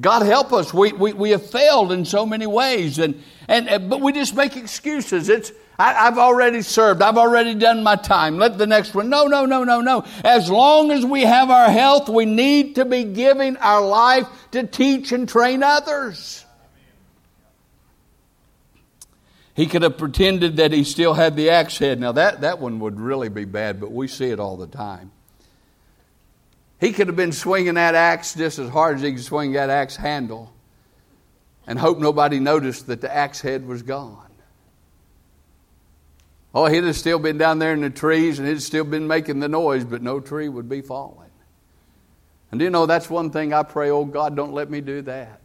[0.00, 0.72] God help us.
[0.72, 4.56] We, we, we have failed in so many ways, and, and, but we just make
[4.56, 5.28] excuses.
[5.28, 7.02] It's, I, have already served.
[7.02, 8.38] I've already done my time.
[8.38, 9.10] Let the next one.
[9.10, 10.04] No, no, no, no, no.
[10.24, 14.66] As long as we have our health, we need to be giving our life to
[14.66, 16.44] teach and train others.
[19.54, 22.00] He could have pretended that he still had the axe head.
[22.00, 25.10] Now, that, that one would really be bad, but we see it all the time.
[26.82, 29.70] He could have been swinging that axe just as hard as he could swing that
[29.70, 30.52] axe handle
[31.64, 34.32] and hope nobody noticed that the axe head was gone.
[36.52, 39.38] Oh, he'd have still been down there in the trees and he'd still been making
[39.38, 41.30] the noise, but no tree would be falling.
[42.50, 45.40] And you know, that's one thing I pray, oh God, don't let me do that.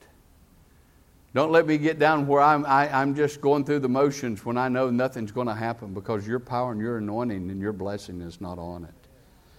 [1.36, 4.44] Don't let me get down where I'm, I, i am just going through the motions
[4.44, 7.74] when I know nothing's going to happen because your power and your anointing and your
[7.74, 9.08] blessing is not on it.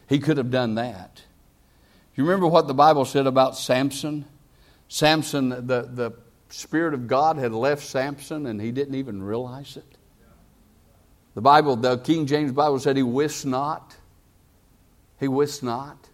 [0.09, 1.23] He could have done that.
[2.19, 4.25] You remember what the Bible said about Samson?
[4.89, 6.13] Samson, the, the
[6.49, 9.87] Spirit of God had left Samson and he didn't even realize it.
[11.37, 13.95] The Bible, the King James Bible said he wist not.
[15.21, 16.09] He wist not.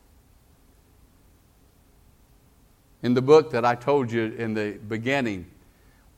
[3.03, 5.47] In the book that I told you in the beginning,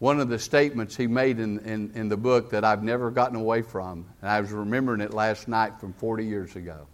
[0.00, 3.36] one of the statements he made in, in, in, the book that I've never gotten
[3.36, 6.88] away from, and I was remembering it last night from 40 years ago.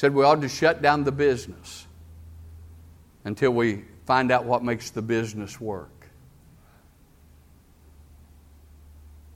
[0.00, 1.86] Said we ought to shut down the business
[3.24, 6.08] until we find out what makes the business work.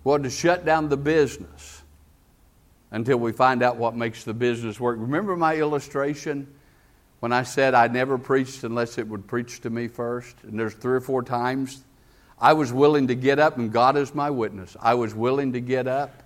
[0.05, 1.83] Well, to shut down the business
[2.93, 4.97] until we find out what makes the business work.
[4.99, 6.51] Remember my illustration
[7.21, 10.35] when I said I never preached unless it would preach to me first?
[10.45, 11.85] And there's three or four times
[12.39, 14.79] I was willing to get up, and God is my witness.
[14.81, 16.24] I was willing to get up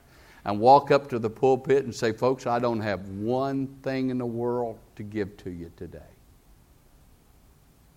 [0.48, 4.16] and walk up to the pulpit and say, Folks, I don't have one thing in
[4.16, 5.98] the world to give to you today.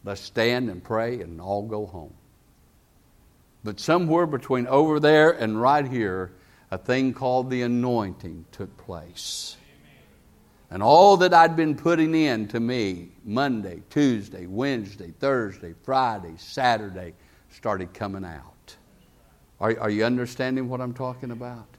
[0.04, 2.14] Let's stand and pray and all go home.
[3.64, 6.34] But somewhere between over there and right here,
[6.72, 9.56] a thing called the anointing took place.
[10.70, 17.14] And all that I'd been putting in to me Monday, Tuesday, Wednesday, Thursday, Friday, Saturday
[17.50, 18.76] started coming out.
[19.62, 21.71] Are, are you understanding what I'm talking about?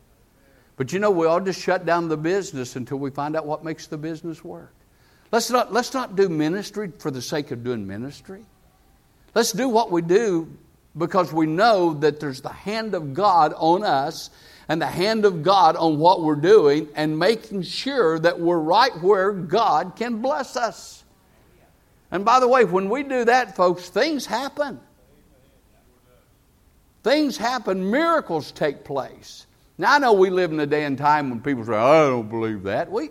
[0.77, 3.65] But you know, we ought to shut down the business until we find out what
[3.65, 4.75] makes the business work.
[5.31, 8.45] Let's not, let's not do ministry for the sake of doing ministry.
[9.35, 10.57] Let's do what we do
[10.97, 14.31] because we know that there's the hand of God on us
[14.69, 18.93] and the hand of God on what we're doing and making sure that we're right
[19.03, 21.03] where God can bless us.
[22.11, 24.81] And by the way, when we do that, folks, things happen.
[27.03, 29.47] Things happen, miracles take place.
[29.83, 32.29] Now, I know we live in a day and time when people say, I don't
[32.29, 32.89] believe that.
[32.89, 33.11] We,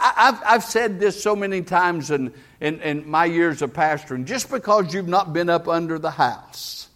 [0.00, 4.50] I've, I've said this so many times in, in, in my years of pastoring just
[4.50, 6.88] because you've not been up under the house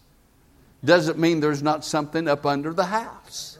[0.82, 3.58] doesn't mean there's not something up under the house.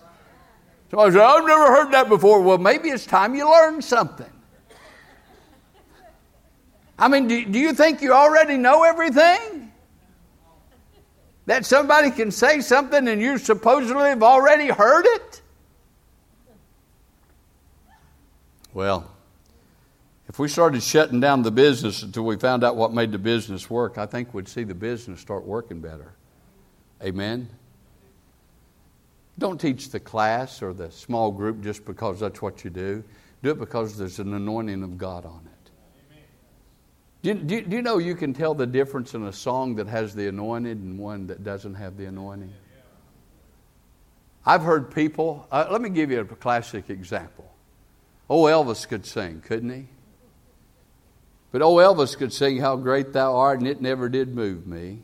[0.90, 2.40] So I said, I've never heard that before.
[2.40, 4.32] Well, maybe it's time you learn something.
[6.98, 9.72] I mean, do, do you think you already know everything?
[11.44, 15.42] That somebody can say something and you supposedly have already heard it?
[18.72, 19.10] Well,
[20.28, 23.68] if we started shutting down the business until we found out what made the business
[23.68, 26.14] work, I think we'd see the business start working better.
[27.02, 27.48] Amen?
[29.38, 33.02] Don't teach the class or the small group just because that's what you do.
[33.42, 35.70] Do it because there's an anointing of God on it.
[37.22, 39.86] Do you, do, do you, know you can tell the difference in a song that
[39.88, 42.52] has the anointed and one that doesn't have the anointing?
[44.46, 47.49] I've heard people, uh, let me give you a classic example.
[48.30, 49.86] Oh, Elvis could sing, couldn't he?
[51.50, 55.00] But oh, Elvis could sing How Great Thou Art, and it never did move me.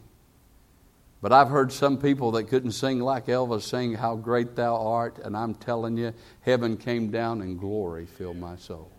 [1.21, 5.19] But I've heard some people that couldn't sing like Elvis sing How Great Thou Art,
[5.19, 8.93] and I'm telling you, heaven came down and glory filled my soul.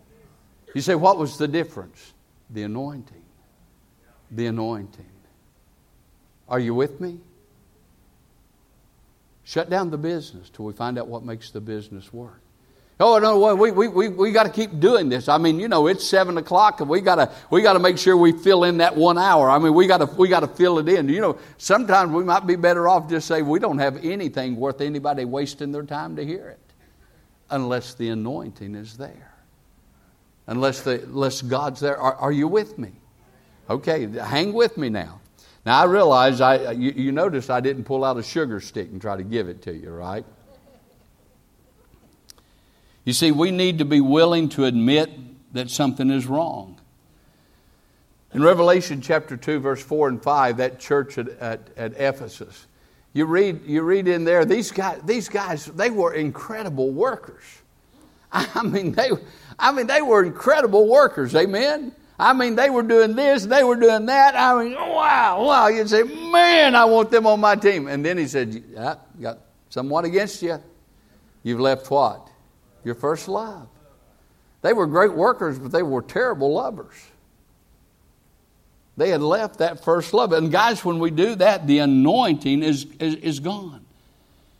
[0.74, 2.12] You say, what was the difference?
[2.50, 3.24] The anointing.
[4.30, 5.06] The anointing.
[6.50, 7.18] Are you with me?
[9.44, 12.42] Shut down the business till we find out what makes the business work.
[13.00, 15.28] Oh no, we, we, we, we got to keep doing this.
[15.28, 17.96] I mean, you know, it's seven o'clock and we got to we got to make
[17.96, 19.48] sure we fill in that one hour.
[19.48, 21.08] I mean, we got to we got to fill it in.
[21.08, 24.80] You know, sometimes we might be better off just say we don't have anything worth
[24.80, 26.72] anybody wasting their time to hear it,
[27.50, 29.32] unless the anointing is there,
[30.48, 31.98] unless the unless God's there.
[31.98, 32.90] Are, are you with me?
[33.70, 35.20] Okay, hang with me now.
[35.64, 39.00] Now I realize I you, you notice I didn't pull out a sugar stick and
[39.00, 40.24] try to give it to you, right?
[43.08, 45.08] You see, we need to be willing to admit
[45.54, 46.78] that something is wrong.
[48.34, 52.66] In Revelation chapter 2, verse 4 and 5, that church at, at, at Ephesus,
[53.14, 57.42] you read, you read in there, these guys, these guys, they were incredible workers.
[58.30, 59.08] I mean, they,
[59.58, 61.92] I mean, they were incredible workers, amen?
[62.18, 64.36] I mean, they were doing this, they were doing that.
[64.36, 65.68] I mean, wow, wow.
[65.68, 67.88] You'd say, man, I want them on my team.
[67.88, 69.38] And then he said, yeah, got
[69.70, 70.62] somewhat against you.
[71.42, 72.28] You've left what?
[72.88, 73.68] Your first love.
[74.62, 76.96] They were great workers, but they were terrible lovers.
[78.96, 80.32] They had left that first love.
[80.32, 83.84] And guys, when we do that, the anointing is, is, is gone.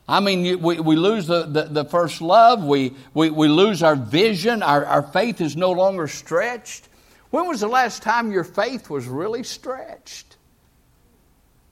[0.06, 3.96] I mean, we, we lose the, the, the, first love, we, we, we lose our
[3.96, 6.88] vision, our, our faith is no longer stretched.
[7.30, 10.36] When was the last time your faith was really stretched?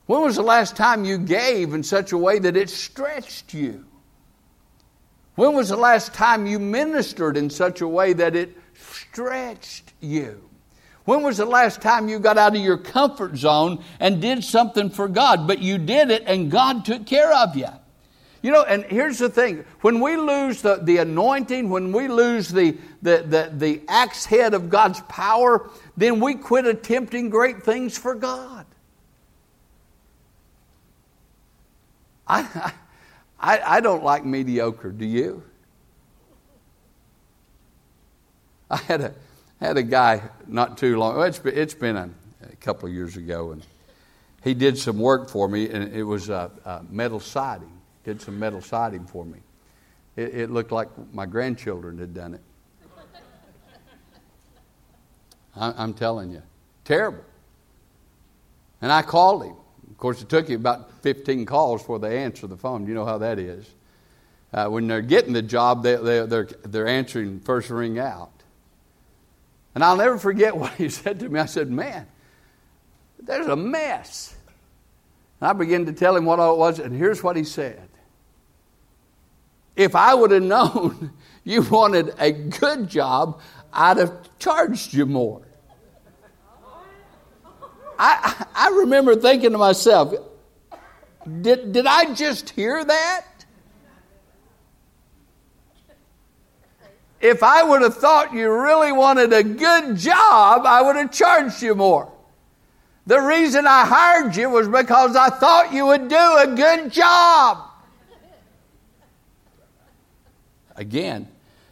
[0.04, 3.85] When was the last time you gave in such a way that it stretched you?
[5.36, 10.42] When was the last time you ministered in such a way that it stretched you?
[11.04, 14.90] When was the last time you got out of your comfort zone and did something
[14.90, 15.46] for God?
[15.46, 17.68] But you did it and God took care of you.
[18.42, 22.48] You know, and here's the thing when we lose the, the anointing, when we lose
[22.48, 27.98] the, the, the, the axe head of God's power, then we quit attempting great things
[27.98, 28.66] for God.
[32.26, 32.72] I, I
[33.46, 34.90] I, I don't like mediocre.
[34.90, 35.44] Do you?
[38.68, 39.14] I had a
[39.60, 41.22] had a guy not too long.
[41.22, 42.10] It's been, it's been a,
[42.42, 43.64] a, couple of years ago, and
[44.42, 46.28] he did some work for me, and it was
[46.90, 47.70] metal siding.
[48.02, 49.38] Did some metal siding for me.
[50.16, 52.40] It, it looked like my grandchildren had done it.
[55.54, 56.42] I, I'm telling you,
[56.84, 57.24] terrible.
[58.82, 59.54] And I called him.
[59.96, 62.86] Of course, it took you about 15 calls before they answer the phone.
[62.86, 63.66] You know how that is.
[64.52, 68.30] Uh, when they're getting the job, they, they, they're, they're answering first ring out.
[69.74, 71.40] And I'll never forget what he said to me.
[71.40, 72.06] I said, Man,
[73.18, 74.36] there's a mess.
[75.40, 77.88] And I began to tell him what all it was, and here's what he said.
[79.76, 81.12] If I would have known
[81.44, 83.40] you wanted a good job,
[83.72, 85.40] I'd have charged you more.
[87.98, 90.14] I, I remember thinking to myself,
[91.40, 93.24] did, did I just hear that?
[97.20, 101.62] If I would have thought you really wanted a good job, I would have charged
[101.62, 102.12] you more.
[103.06, 107.70] The reason I hired you was because I thought you would do a good job.
[110.74, 111.26] Again,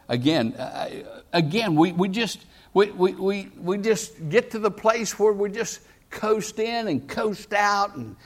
[0.09, 0.89] again, uh,
[1.33, 5.51] again, we, we just we, we, we, we just get to the place where we
[5.51, 5.81] just
[6.15, 8.17] coast in and coast out and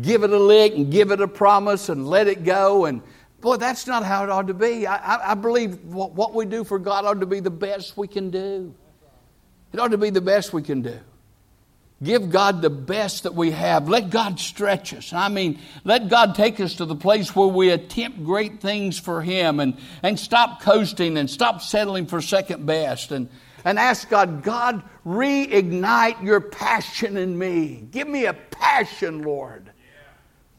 [0.00, 2.86] give it a lick and give it a promise and let it go.
[2.86, 3.02] And
[3.40, 4.86] boy, that's not how it ought to be.
[4.86, 7.96] I, I, I believe what, what we do for God ought to be the best
[7.96, 8.74] we can do.
[9.72, 10.98] It ought to be the best we can do.
[12.02, 13.88] Give God the best that we have.
[13.88, 15.12] Let God stretch us.
[15.12, 19.22] I mean, let God take us to the place where we attempt great things for
[19.22, 23.28] Him and, and stop coasting and stop settling for second best and,
[23.64, 27.86] and ask God, God, reignite your passion in me.
[27.90, 29.70] Give me a passion, Lord,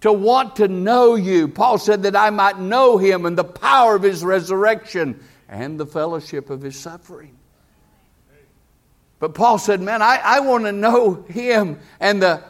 [0.02, 1.48] to want to know you.
[1.48, 5.86] Paul said that I might know Him and the power of His resurrection and the
[5.86, 7.38] fellowship of His suffering.
[9.20, 12.44] But Paul said, Man, I, I want to know him and the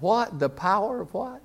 [0.00, 0.38] what?
[0.38, 1.40] The power of what?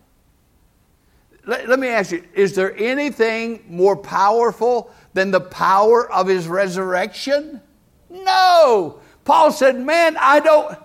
[1.45, 6.47] Let, let me ask you, is there anything more powerful than the power of his
[6.47, 7.61] resurrection?
[8.09, 8.99] No.
[9.25, 10.77] Paul said, Man, I don't.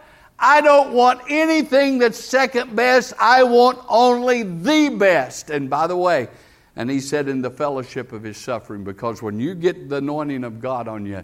[0.45, 3.15] I don't want anything that's second best.
[3.17, 5.51] I want only the best.
[5.51, 6.27] And by the way,
[6.75, 10.43] and he said in the fellowship of his suffering, because when you get the anointing
[10.43, 11.23] of God on you,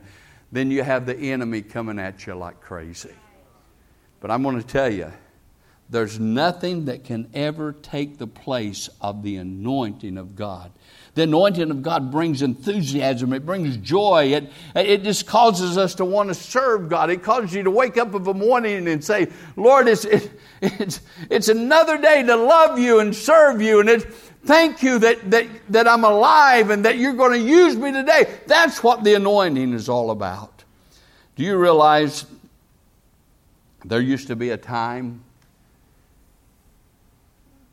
[0.53, 3.15] then you have the enemy coming at you like crazy.
[4.21, 5.13] But I'm going to tell you,
[5.91, 10.71] there's nothing that can ever take the place of the anointing of God.
[11.19, 16.05] The anointing of God brings enthusiasm, it brings joy, it, it just causes us to
[16.05, 17.11] want to serve God.
[17.11, 20.31] It causes you to wake up of a morning and say, Lord, it's, it,
[20.63, 23.81] it's, it's another day to love you and serve you.
[23.81, 24.05] And it's,
[24.45, 28.39] Thank you that, that, that I'm alive and that you're going to use me today.
[28.47, 30.63] That's what the anointing is all about.
[31.35, 32.27] Do you realize
[33.85, 35.25] there used to be a time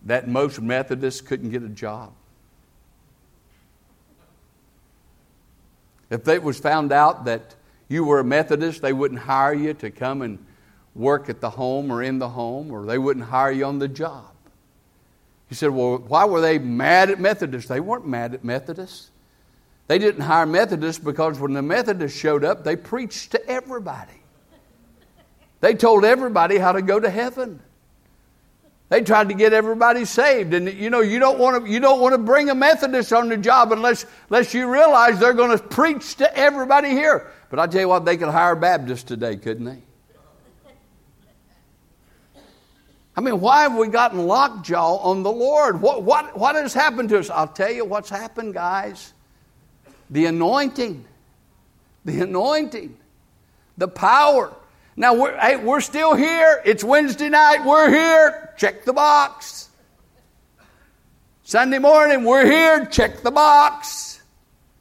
[0.01, 2.11] that most Methodists couldn't get a job?
[6.09, 7.55] If it was found out that
[7.87, 10.43] you were a Methodist, they wouldn't hire you to come and
[10.93, 13.87] work at the home or in the home, or they wouldn't hire you on the
[13.87, 14.25] job.
[15.47, 17.69] He said, Well, why were they mad at Methodists?
[17.69, 19.11] They weren't mad at Methodists.
[19.87, 24.23] They didn't hire Methodists because when the Methodists showed up, they preached to everybody.
[25.61, 27.59] They told everybody how to go to heaven.
[28.95, 30.53] They tried to get everybody saved.
[30.53, 33.27] And you know, you don't want to, you don't want to bring a Methodist on
[33.27, 37.29] the job unless, unless you realize they're going to preach to everybody here.
[37.49, 39.81] But I tell you what, they could hire Baptists today, couldn't they?
[43.17, 45.81] I mean, why have we gotten lockjaw on the Lord?
[45.81, 47.29] What, what, what has happened to us?
[47.29, 49.13] I'll tell you what's happened, guys.
[50.09, 51.03] The anointing.
[52.05, 52.97] The anointing.
[53.77, 54.53] The power.
[54.95, 56.61] Now, we're, hey, we're still here.
[56.65, 57.65] It's Wednesday night.
[57.65, 58.53] We're here.
[58.57, 59.69] Check the box.
[61.43, 62.85] Sunday morning, we're here.
[62.85, 64.21] Check the box.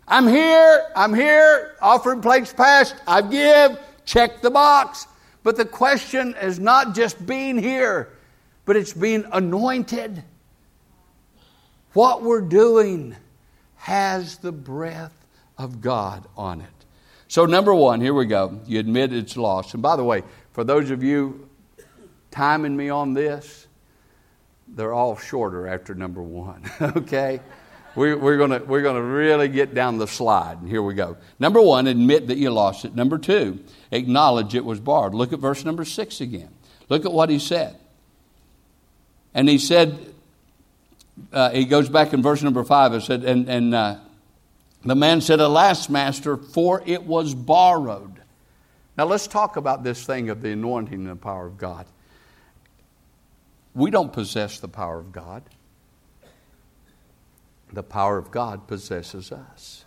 [0.06, 0.86] I'm here.
[0.94, 1.76] I'm here.
[1.80, 2.94] Offering plates passed.
[3.06, 3.78] I give.
[4.04, 5.06] Check the box.
[5.42, 8.14] But the question is not just being here
[8.64, 10.22] but it's being anointed.
[11.92, 13.14] What we're doing
[13.76, 15.26] has the breath
[15.58, 16.83] of God on it.
[17.34, 18.60] So, number one, here we go.
[18.64, 19.74] You admit it's lost.
[19.74, 20.22] And by the way,
[20.52, 21.48] for those of you
[22.30, 23.66] timing me on this,
[24.68, 27.40] they're all shorter after number one, okay?
[27.96, 30.60] We're, we're going to we're gonna really get down the slide.
[30.60, 31.16] And here we go.
[31.40, 32.94] Number one, admit that you lost it.
[32.94, 33.58] Number two,
[33.90, 35.12] acknowledge it was borrowed.
[35.12, 36.50] Look at verse number six again.
[36.88, 37.76] Look at what he said.
[39.34, 40.14] And he said,
[41.32, 42.94] uh, he goes back in verse number five.
[42.94, 43.96] It said, and, and uh,
[44.84, 48.20] the man said, Alas, master, for it was borrowed.
[48.96, 51.86] Now let's talk about this thing of the anointing and the power of God.
[53.74, 55.42] We don't possess the power of God,
[57.72, 59.84] the power of God possesses us.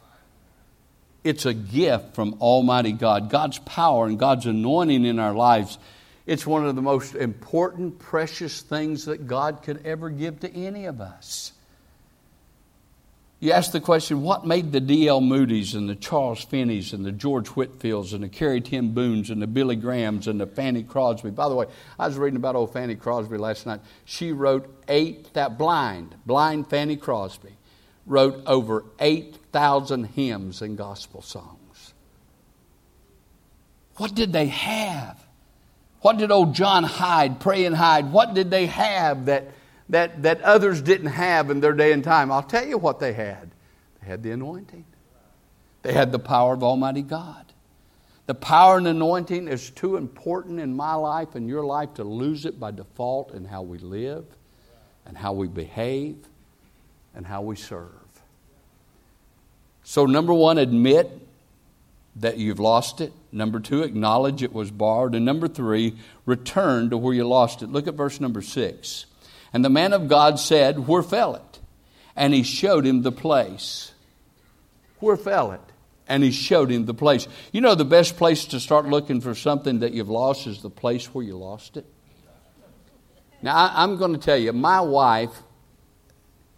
[1.23, 3.29] It's a gift from Almighty God.
[3.29, 5.77] God's power and God's anointing in our lives
[6.27, 10.85] it's one of the most important, precious things that God could ever give to any
[10.85, 11.53] of us.
[13.39, 15.21] You ask the question, what made the D.L.
[15.21, 19.39] Moody's and the Charles Finneys and the George Whitefields and the Corrie ten Booms and
[19.39, 21.29] the Billy Grahams and the Fanny Crosby?
[21.29, 21.67] By the way,
[21.99, 23.81] I was reading about old Fanny Crosby last night.
[24.05, 27.55] She wrote eight, that blind, blind Fanny Crosby,
[28.07, 31.93] wrote over 8,000 hymns and gospel songs.
[33.97, 35.23] What did they have?
[36.01, 39.51] What did old John Hyde, Praying Hyde, what did they have that,
[39.89, 42.31] that, that others didn't have in their day and time?
[42.31, 43.51] I'll tell you what they had.
[44.01, 44.85] They had the anointing.
[45.83, 47.45] They had the power of Almighty God.
[48.25, 52.45] The power and anointing is too important in my life and your life to lose
[52.45, 54.25] it by default in how we live
[55.05, 56.17] and how we behave
[57.15, 57.91] and how we serve.
[59.83, 61.25] So, number one, admit
[62.17, 63.13] that you've lost it.
[63.31, 65.15] Number two, acknowledge it was borrowed.
[65.15, 67.69] And number three, return to where you lost it.
[67.69, 69.05] Look at verse number six.
[69.53, 71.59] And the man of God said, Where fell it?
[72.15, 73.91] And he showed him the place.
[74.99, 75.61] Where fell it?
[76.07, 77.27] And he showed him the place.
[77.51, 80.69] You know, the best place to start looking for something that you've lost is the
[80.69, 81.85] place where you lost it.
[83.41, 85.43] Now, I, I'm going to tell you, my wife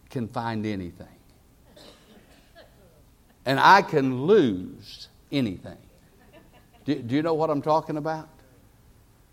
[0.09, 1.07] can find anything.
[3.45, 5.77] And I can lose anything.
[6.85, 8.29] Do, do you know what I'm talking about?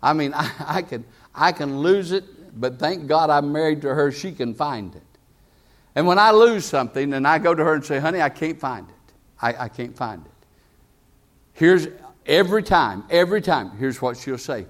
[0.01, 2.23] I mean, I, I, can, I can lose it,
[2.59, 5.03] but thank God I'm married to her, she can find it.
[5.95, 8.59] And when I lose something and I go to her and say, honey, I can't
[8.59, 10.31] find it, I, I can't find it.
[11.53, 11.87] Here's
[12.25, 14.67] every time, every time, here's what she'll say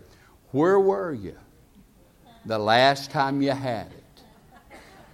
[0.52, 1.36] Where were you
[2.46, 4.04] the last time you had it?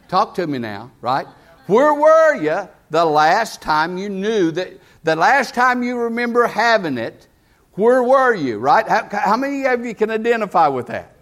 [0.08, 1.26] Talk to me now, right?
[1.66, 6.98] Where were you the last time you knew that, the last time you remember having
[6.98, 7.28] it?
[7.74, 8.88] Where were you, right?
[8.88, 11.13] How, how many of you can identify with that?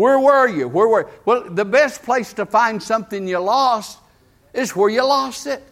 [0.00, 0.66] Where were you?
[0.66, 3.98] Where were Well, the best place to find something you lost
[4.54, 5.62] is where you lost it.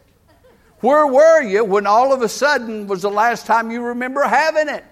[0.81, 4.69] Where were you when all of a sudden was the last time you remember having
[4.69, 4.85] it?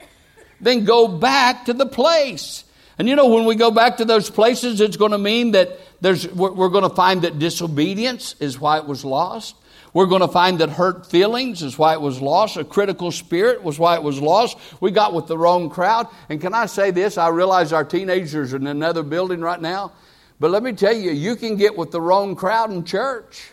[0.58, 2.64] Then go back to the place.
[2.98, 5.78] And you know, when we go back to those places, it's going to mean that
[6.00, 9.54] there's, we're going to find that disobedience is why it was lost.
[9.96, 12.58] We're going to find that hurt feelings is why it was lost.
[12.58, 14.58] A critical spirit was why it was lost.
[14.78, 16.08] We got with the wrong crowd.
[16.28, 17.16] And can I say this?
[17.16, 19.92] I realize our teenagers are in another building right now.
[20.38, 23.52] But let me tell you, you can get with the wrong crowd in church.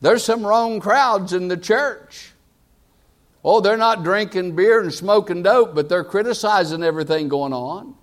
[0.00, 2.32] There's some wrong crowds in the church.
[3.44, 7.94] Oh, they're not drinking beer and smoking dope, but they're criticizing everything going on.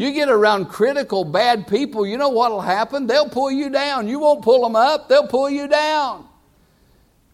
[0.00, 3.06] You get around critical, bad people, you know what will happen?
[3.06, 4.08] They'll pull you down.
[4.08, 6.26] You won't pull them up, they'll pull you down.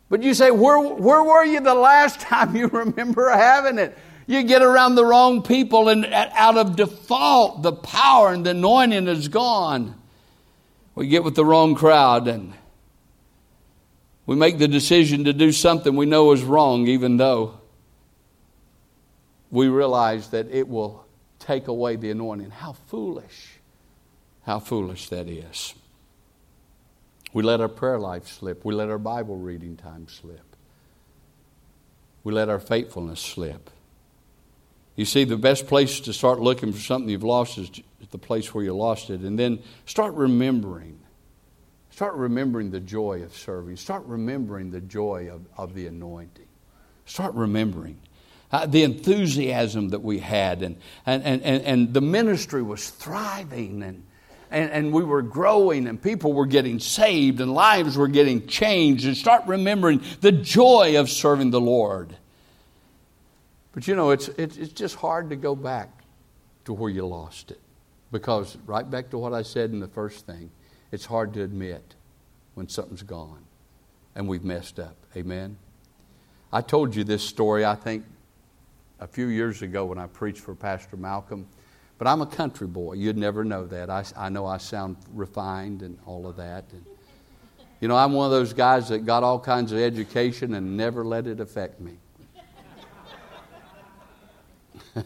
[0.09, 3.97] But you say, where, where were you the last time you remember having it?
[4.27, 9.07] You get around the wrong people, and out of default, the power and the anointing
[9.07, 9.95] is gone.
[10.97, 12.53] We get with the wrong crowd, and
[14.27, 17.61] we make the decision to do something we know is wrong, even though
[19.53, 21.06] we realize that it will
[21.47, 22.51] take away the anointing.
[22.51, 23.61] How foolish.
[24.45, 25.75] How foolish that is.
[27.33, 28.65] We let our prayer life slip.
[28.65, 30.57] We let our Bible reading time slip.
[32.25, 33.71] We let our faithfulness slip.
[34.95, 37.71] You see, the best place to start looking for something you've lost is
[38.11, 39.21] the place where you lost it.
[39.21, 41.01] And then start remembering
[41.97, 43.75] Start remembering the joy of serving.
[43.77, 46.45] Start remembering the joy of, of the anointing.
[47.07, 47.99] Start remembering.
[48.57, 54.03] Uh, the enthusiasm that we had, and, and, and, and the ministry was thriving, and,
[54.51, 59.05] and, and we were growing, and people were getting saved, and lives were getting changed,
[59.05, 62.17] and start remembering the joy of serving the Lord.
[63.75, 65.91] But you know, it's, it's, it's just hard to go back
[66.65, 67.61] to where you lost it.
[68.11, 70.51] Because, right back to what I said in the first thing,
[70.91, 71.95] it's hard to admit
[72.55, 73.45] when something's gone
[74.15, 74.97] and we've messed up.
[75.15, 75.59] Amen?
[76.51, 78.07] I told you this story, I think,
[79.01, 81.47] a few years ago when I preached for Pastor Malcolm.
[81.99, 82.95] But I'm a country boy.
[82.95, 83.89] You'd never know that.
[83.91, 86.65] I, I know I sound refined and all of that.
[86.73, 86.85] And,
[87.81, 91.05] you know, I'm one of those guys that got all kinds of education and never
[91.05, 91.93] let it affect me.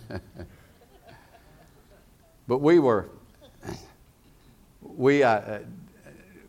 [2.47, 3.09] but we were
[5.01, 5.61] we, uh,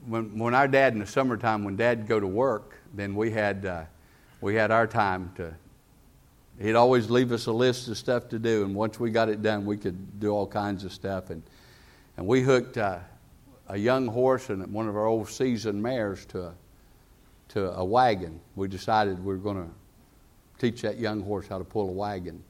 [0.06, 3.66] when, when our dad in the summertime, when dad go to work, then we had,
[3.66, 3.84] uh,
[4.42, 5.54] we had our time to,
[6.60, 8.64] he'd always leave us a list of stuff to do.
[8.64, 11.30] And once we got it done, we could do all kinds of stuff.
[11.30, 11.44] And,
[12.18, 13.00] and we hooked uh,
[13.68, 16.54] a young horse and one of our old seasoned mares to a,
[17.50, 18.40] to a wagon.
[18.56, 19.70] We decided we were going to
[20.60, 22.44] teach that young horse how to pull a wagon.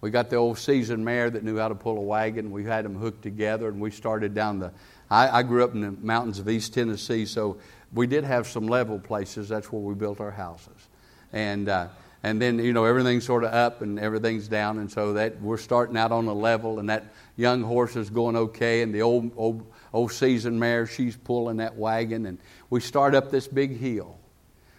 [0.00, 2.52] We got the old seasoned mare that knew how to pull a wagon.
[2.52, 4.72] We had them hooked together, and we started down the
[5.10, 7.58] I, I grew up in the mountains of East Tennessee, so
[7.92, 9.48] we did have some level places.
[9.48, 10.88] That's where we built our houses.
[11.32, 11.88] And, uh,
[12.22, 15.56] and then, you know, everything's sort of up and everything's down, and so that we're
[15.56, 17.04] starting out on a level, and that
[17.36, 21.76] young horse is going okay, and the old, old, old seasoned mare, she's pulling that
[21.76, 22.38] wagon, and
[22.70, 24.18] we start up this big hill.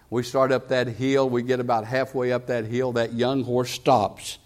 [0.09, 3.69] We start up that hill, we get about halfway up that hill, that young horse
[3.71, 4.39] stops.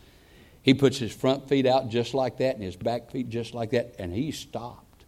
[0.61, 3.71] He puts his front feet out just like that and his back feet just like
[3.71, 5.05] that, and he stopped.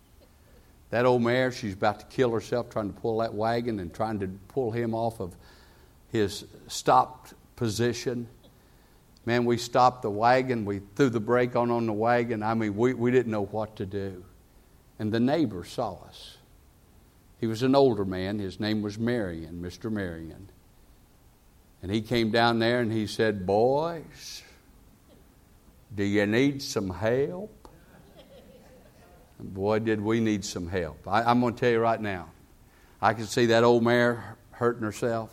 [0.89, 4.19] That old mare, she's about to kill herself trying to pull that wagon and trying
[4.19, 5.35] to pull him off of
[6.11, 8.27] his stopped position.
[9.25, 10.65] Man, we stopped the wagon.
[10.65, 12.43] We threw the brake on on the wagon.
[12.43, 14.23] I mean, we, we didn't know what to do.
[14.99, 16.37] And the neighbor saw us.
[17.39, 18.39] He was an older man.
[18.39, 19.91] His name was Marion, Mr.
[19.91, 20.49] Marion.
[21.81, 24.43] And he came down there and he said, Boys,
[25.93, 27.67] do you need some help?
[29.39, 31.07] And boy, did we need some help.
[31.07, 32.29] I, I'm going to tell you right now.
[33.01, 35.31] I could see that old mare hurting herself.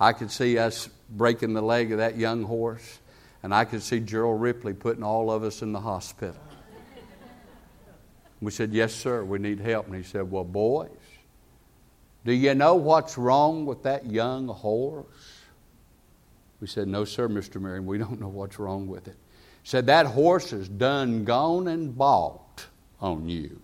[0.00, 3.00] I could see us breaking the leg of that young horse.
[3.42, 6.40] And I could see Gerald Ripley putting all of us in the hospital.
[8.40, 9.86] We said, Yes, sir, we need help.
[9.86, 10.90] And he said, Well, boys,
[12.24, 15.06] do you know what's wrong with that young horse?
[16.60, 17.60] We said, No, sir, Mr.
[17.60, 19.16] Marion, we don't know what's wrong with it.
[19.62, 22.66] He said, That horse is done gone and balked
[23.00, 23.60] on you.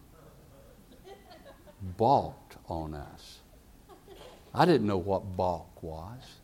[1.97, 3.39] balked on us.
[4.55, 6.38] I didn't know what balk was.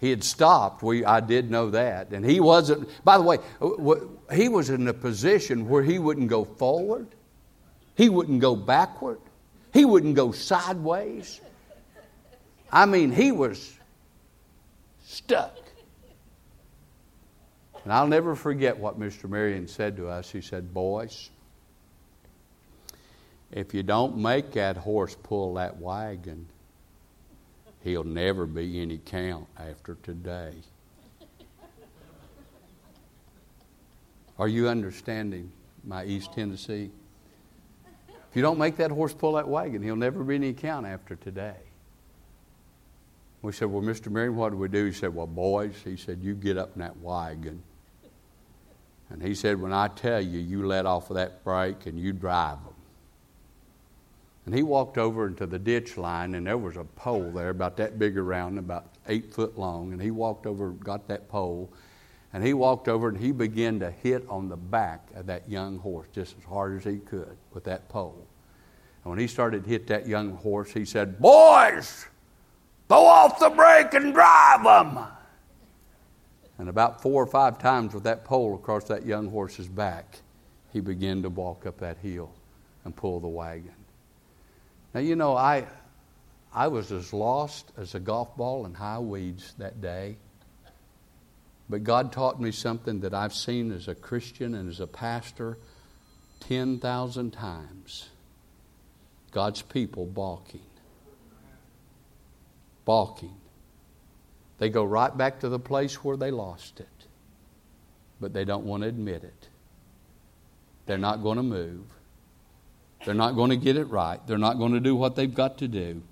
[0.00, 0.82] He had stopped.
[0.82, 2.10] We, I did know that.
[2.12, 3.38] And he wasn't, by the way,
[4.32, 7.08] he was in a position where he wouldn't go forward,
[7.96, 9.18] he wouldn't go backward,
[9.72, 11.40] he wouldn't go sideways.
[12.70, 13.76] I mean, he was
[15.04, 15.56] stuck.
[17.84, 19.28] And I'll never forget what Mr.
[19.28, 20.30] Marion said to us.
[20.30, 21.30] He said, Boys,
[23.50, 26.46] if you don't make that horse pull that wagon,
[27.84, 30.54] he'll never be any count after today.
[34.38, 35.50] Are you understanding
[35.84, 36.90] my East Tennessee?
[38.08, 41.16] If you don't make that horse pull that wagon, he'll never be any count after
[41.16, 41.56] today.
[43.40, 44.10] We said, Well, Mr.
[44.10, 44.84] Marion, what do we do?
[44.84, 47.62] He said, Well, boys, he said, you get up in that wagon.
[49.10, 52.12] And he said, When I tell you, you let off of that brake and you
[52.12, 52.74] drive them.
[54.48, 57.76] And he walked over into the ditch line, and there was a pole there about
[57.76, 59.92] that big around, about eight foot long.
[59.92, 61.70] And he walked over, got that pole,
[62.32, 65.76] and he walked over and he began to hit on the back of that young
[65.76, 68.26] horse just as hard as he could with that pole.
[69.04, 72.06] And when he started to hit that young horse, he said, Boys,
[72.88, 74.98] throw off the brake and drive them.
[76.56, 80.20] And about four or five times with that pole across that young horse's back,
[80.72, 82.32] he began to walk up that hill
[82.86, 83.74] and pull the wagon.
[84.98, 85.64] Now, you know, I,
[86.52, 90.16] I was as lost as a golf ball in high weeds that day.
[91.70, 95.56] But God taught me something that I've seen as a Christian and as a pastor
[96.40, 98.08] 10,000 times
[99.30, 100.66] God's people balking.
[102.84, 103.36] Balking.
[104.58, 107.06] They go right back to the place where they lost it,
[108.20, 109.48] but they don't want to admit it.
[110.86, 111.84] They're not going to move.
[113.04, 114.20] They're not going to get it right.
[114.26, 116.02] They're not going to do what they've got to do.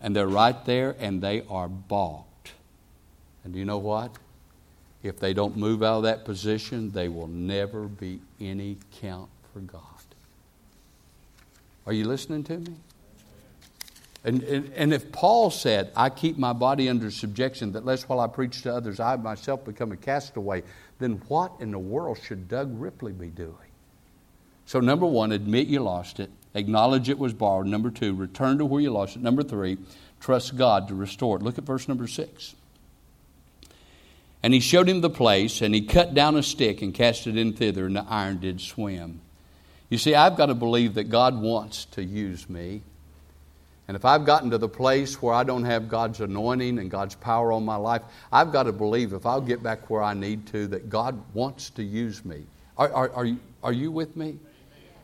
[0.00, 2.52] And they're right there and they are balked.
[3.44, 4.16] And do you know what?
[5.02, 9.60] If they don't move out of that position, they will never be any count for
[9.60, 9.82] God.
[11.86, 12.74] Are you listening to me?
[14.24, 18.18] And, and, and, if Paul said, I keep my body under subjection, that lest while
[18.18, 20.64] I preach to others, I myself become a castaway,
[20.98, 23.65] then what in the world should Doug Ripley be doing?
[24.66, 26.30] So, number one, admit you lost it.
[26.54, 27.66] Acknowledge it was borrowed.
[27.66, 29.22] Number two, return to where you lost it.
[29.22, 29.78] Number three,
[30.20, 31.42] trust God to restore it.
[31.42, 32.54] Look at verse number six.
[34.42, 37.36] And he showed him the place, and he cut down a stick and cast it
[37.36, 39.20] in thither, and the iron did swim.
[39.88, 42.82] You see, I've got to believe that God wants to use me.
[43.88, 47.14] And if I've gotten to the place where I don't have God's anointing and God's
[47.14, 48.02] power on my life,
[48.32, 51.70] I've got to believe if I'll get back where I need to, that God wants
[51.70, 52.42] to use me.
[52.76, 54.38] Are, are, are, you, are you with me?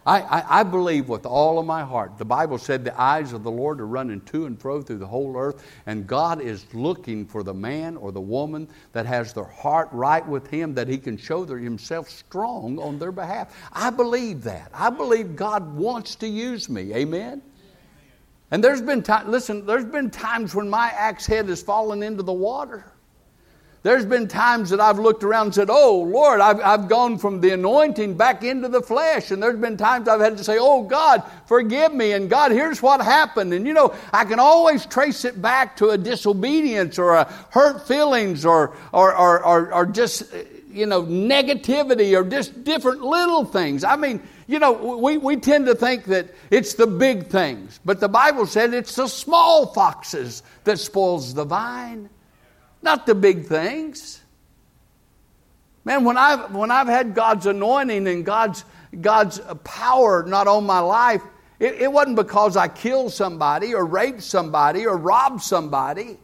[0.05, 2.19] I, I, I, believe with all of my heart.
[2.19, 5.07] The Bible said the eyes of the Lord are running to and fro through the
[5.07, 9.45] whole earth, and God is looking for the man or the woman that has their
[9.45, 13.57] heart right with Him, that He can show their, Himself strong on their behalf.
[13.73, 14.71] I believe that.
[14.75, 16.93] I believe God wants to use me.
[16.95, 17.41] Amen?
[18.51, 22.23] And there's been time, listen, there's been times when my axe head has fallen into
[22.23, 22.92] the water.
[23.83, 27.41] There's been times that I've looked around and said, Oh, Lord, I've, I've gone from
[27.41, 29.33] the anointing back into the flesh.
[29.33, 32.13] And there's been times I've had to say, Oh, God, forgive me.
[32.13, 33.53] And God, here's what happened.
[33.53, 37.89] And you know, I can always trace it back to a disobedience or a hurt
[37.89, 40.33] feelings or, or, or, or, or just,
[40.71, 43.83] you know, negativity or just different little things.
[43.83, 47.99] I mean, you know, we, we tend to think that it's the big things, but
[47.99, 52.09] the Bible said it's the small foxes that spoils the vine
[52.83, 54.21] not the big things.
[55.85, 58.65] Man, when I've, when I've had God's anointing and God's,
[59.01, 61.23] God's power not on my life,
[61.59, 66.19] it, it wasn't because I killed somebody or raped somebody or robbed somebody.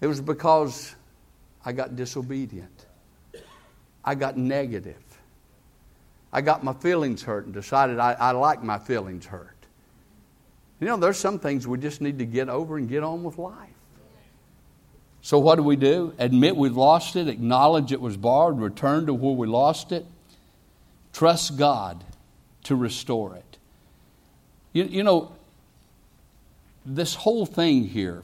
[0.00, 0.94] It was because
[1.64, 2.86] I got disobedient.
[4.04, 5.02] I got negative.
[6.32, 9.56] I got my feelings hurt and decided I, I like my feelings hurt.
[10.80, 13.38] You know, there's some things we just need to get over and get on with
[13.38, 13.75] life.
[15.26, 16.14] So, what do we do?
[16.20, 20.06] Admit we've lost it, acknowledge it was borrowed, return to where we lost it,
[21.12, 22.04] trust God
[22.62, 23.58] to restore it.
[24.72, 25.32] You, you know,
[26.84, 28.22] this whole thing here,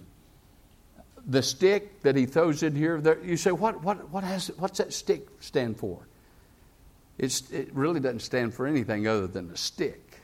[1.26, 4.78] the stick that he throws in here, there, you say, what, what, what has, what's
[4.78, 6.06] that stick stand for?
[7.18, 10.20] It's, it really doesn't stand for anything other than a stick,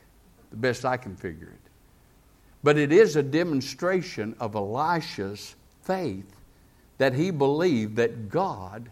[0.49, 1.71] the best I can figure it.
[2.63, 6.37] But it is a demonstration of Elisha's faith
[6.99, 8.91] that he believed that God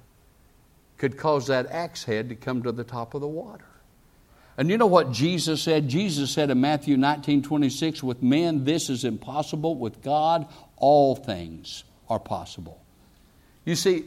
[0.98, 3.68] could cause that axe head to come to the top of the water.
[4.58, 5.88] And you know what Jesus said?
[5.88, 10.48] Jesus said in Matthew 19 26, with men this is impossible, with God
[10.78, 12.82] all things are possible.
[13.66, 14.06] You see,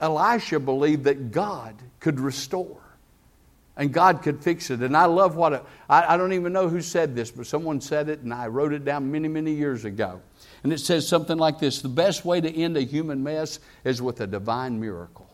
[0.00, 2.80] Elisha believed that God could restore
[3.76, 4.80] and God could fix it.
[4.80, 8.20] And I love what, I don't even know who said this, but someone said it
[8.20, 10.22] and I wrote it down many, many years ago.
[10.62, 14.00] And it says something like this The best way to end a human mess is
[14.02, 15.28] with a divine miracle.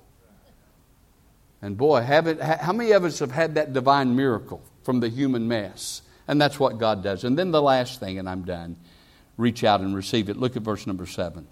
[1.63, 5.49] And boy, it, how many of us have had that divine miracle from the human
[5.49, 6.03] mess?
[6.29, 7.25] And that's what God does.
[7.25, 8.77] And then the last thing, and I'm done
[9.37, 10.37] reach out and receive it.
[10.37, 11.47] Look at verse number seven.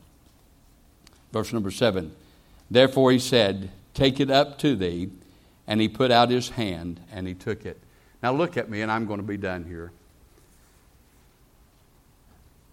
[1.32, 2.14] Verse number seven.
[2.70, 5.10] Therefore he said, Take it up to thee.
[5.66, 7.80] And he put out his hand and he took it.
[8.22, 9.92] Now look at me, and I'm going to be done here.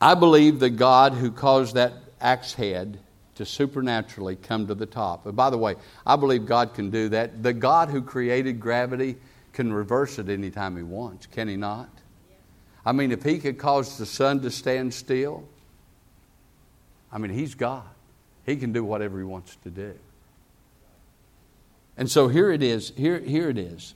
[0.02, 2.99] I believe the God who caused that axe head
[3.36, 5.26] to supernaturally come to the top.
[5.28, 5.76] And by the way,
[6.06, 7.43] I believe God can do that.
[7.43, 9.18] The God who created gravity
[9.54, 11.89] can reverse it anytime He wants, can He not?
[12.86, 15.43] I mean, if He could cause the sun to stand still,
[17.12, 17.84] I mean, He's God.
[18.45, 19.93] He can do whatever He wants to do.
[21.95, 22.91] And so here it is.
[22.97, 23.93] Here, here it is.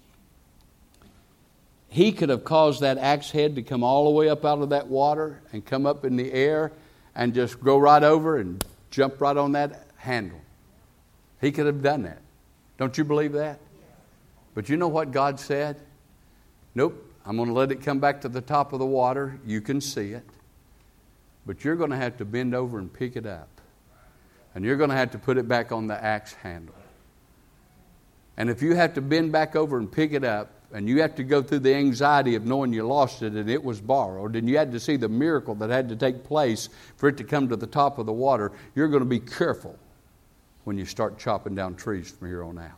[1.96, 4.72] He could have caused that axe head to come all the way up out of
[4.72, 6.74] that water and come up in the air
[7.16, 10.42] and just go right over and jump right on that handle.
[11.40, 12.20] He could have done that.
[12.78, 13.60] Don't you believe that?
[14.56, 15.78] But you know what God said?
[16.76, 19.40] Nope, I'm going to let it come back to the top of the water.
[19.46, 20.30] You can see it.
[21.46, 23.48] But you're going to have to bend over and pick it up.
[24.54, 26.76] And you're going to have to put it back on the axe handle.
[28.36, 31.16] And if you have to bend back over and pick it up, and you have
[31.16, 34.50] to go through the anxiety of knowing you lost it and it was borrowed, and
[34.50, 36.68] you had to see the miracle that had to take place
[36.98, 39.80] for it to come to the top of the water, you're going to be careful
[40.66, 42.72] when you start chopping down trees from here on out.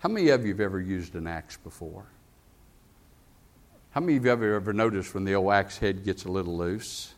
[0.00, 2.04] How many of you have ever used an axe before?
[3.92, 6.58] How many of you have ever noticed when the old axe head gets a little
[6.58, 7.14] loose?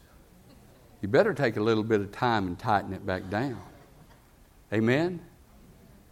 [1.00, 3.60] You better take a little bit of time and tighten it back down.
[4.72, 5.18] Amen?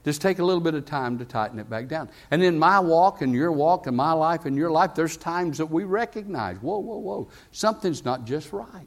[0.04, 2.08] Just take a little bit of time to tighten it back down.
[2.30, 5.58] And in my walk and your walk and my life and your life, there's times
[5.58, 8.86] that we recognize whoa, whoa, whoa, something's not just right.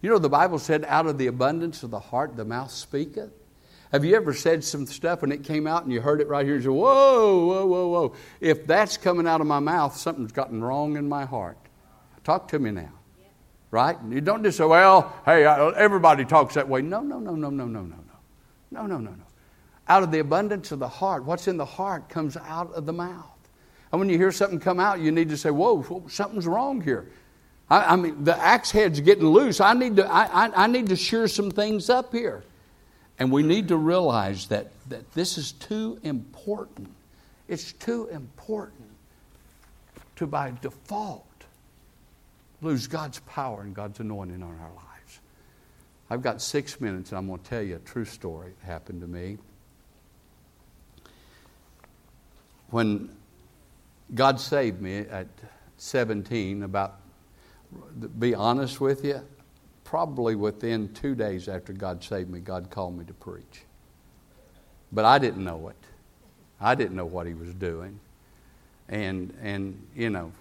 [0.00, 3.30] You know, the Bible said, out of the abundance of the heart, the mouth speaketh.
[3.92, 6.46] Have you ever said some stuff and it came out and you heard it right
[6.46, 8.14] here and said, whoa, whoa, whoa, whoa.
[8.40, 11.58] If that's coming out of my mouth, something's gotten wrong in my heart.
[12.24, 12.92] Talk to me now.
[13.70, 13.96] Right?
[14.08, 16.80] You don't just say, well, hey, everybody talks that way.
[16.80, 17.96] No, no, no, no, no, no, no, no.
[18.70, 19.21] No, no, no, no.
[19.88, 22.92] Out of the abundance of the heart, what's in the heart comes out of the
[22.92, 23.26] mouth.
[23.90, 27.08] And when you hear something come out, you need to say, Whoa, something's wrong here.
[27.68, 29.60] I, I mean, the axe head's getting loose.
[29.60, 32.42] I need, to, I, I, I need to shear some things up here.
[33.18, 36.90] And we need to realize that, that this is too important.
[37.48, 38.88] It's too important
[40.16, 41.26] to, by default,
[42.62, 45.20] lose God's power and God's anointing on our lives.
[46.08, 49.02] I've got six minutes, and I'm going to tell you a true story that happened
[49.02, 49.38] to me.
[52.72, 53.10] When
[54.14, 55.28] God saved me at
[55.76, 57.00] 17, about,
[58.18, 59.20] be honest with you,
[59.84, 63.62] probably within two days after God saved me, God called me to preach.
[64.90, 65.76] But I didn't know it.
[66.60, 68.00] I didn't know what He was doing.
[68.88, 70.32] And, and you know,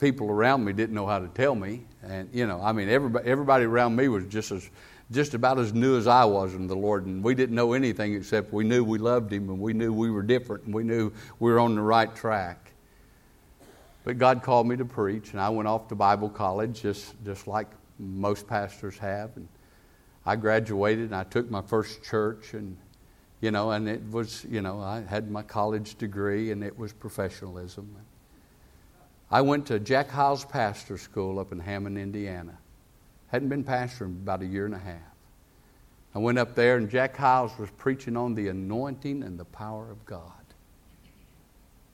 [0.00, 1.82] people around me didn't know how to tell me.
[2.02, 4.68] And, you know, I mean, everybody, everybody around me was just as
[5.10, 8.14] just about as new as I was in the Lord, and we didn't know anything
[8.14, 11.12] except we knew we loved Him and we knew we were different and we knew
[11.38, 12.72] we were on the right track.
[14.04, 17.46] But God called me to preach, and I went off to Bible college just, just
[17.46, 19.30] like most pastors have.
[19.36, 19.48] And
[20.26, 22.76] I graduated, and I took my first church, and
[23.40, 26.92] you know, and it was, you know, I had my college degree, and it was
[26.92, 27.94] professionalism.
[29.30, 32.58] I went to Jack Hyles Pastor School up in Hammond, Indiana.
[33.34, 35.00] Hadn't been pastoring about a year and a half.
[36.14, 39.90] I went up there, and Jack Hyles was preaching on the anointing and the power
[39.90, 40.30] of God.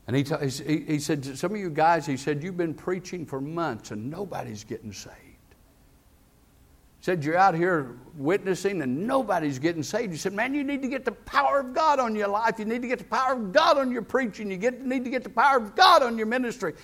[0.07, 0.35] And he, t-
[0.67, 4.11] he, he said, Some of you guys, he said, you've been preaching for months and
[4.11, 5.15] nobody's getting saved.
[5.15, 10.13] He said, You're out here witnessing and nobody's getting saved.
[10.13, 12.59] He said, Man, you need to get the power of God on your life.
[12.59, 14.51] You need to get the power of God on your preaching.
[14.51, 16.75] You get, need to get the power of God on your ministry.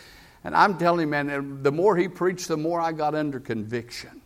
[0.45, 4.23] And I'm telling you, man, the more he preached, the more I got under conviction.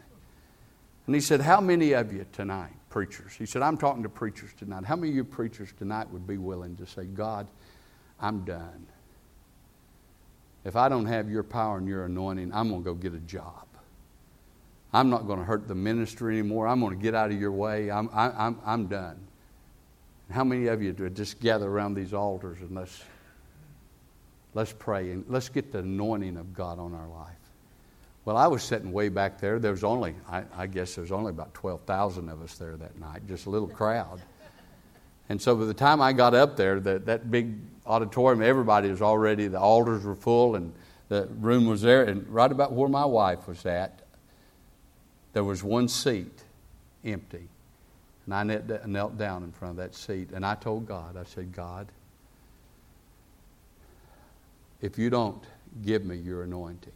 [1.11, 3.33] And he said, How many of you tonight, preachers?
[3.33, 4.85] He said, I'm talking to preachers tonight.
[4.85, 7.49] How many of you preachers tonight would be willing to say, God,
[8.21, 8.87] I'm done.
[10.65, 13.19] If I don't have your power and your anointing, I'm going to go get a
[13.19, 13.67] job.
[14.93, 16.69] I'm not going to hurt the ministry anymore.
[16.69, 17.91] I'm going to get out of your way.
[17.91, 19.19] I'm, I, i am i am done.
[20.31, 23.03] How many of you just gather around these altars and let's,
[24.55, 27.40] let's pray and let's get the anointing of God on our life?
[28.25, 29.59] Well, I was sitting way back there.
[29.59, 32.99] There was only, I, I guess there was only about 12,000 of us there that
[32.99, 34.21] night, just a little crowd.
[35.29, 37.55] And so by the time I got up there, that, that big
[37.87, 40.73] auditorium, everybody was already, the altars were full and
[41.09, 42.05] the room was there.
[42.05, 44.01] And right about where my wife was at,
[45.33, 46.43] there was one seat
[47.05, 47.49] empty.
[48.27, 48.43] And I
[48.87, 51.87] knelt down in front of that seat and I told God, I said, God,
[54.83, 55.43] if you don't
[55.85, 56.93] give me your anointing,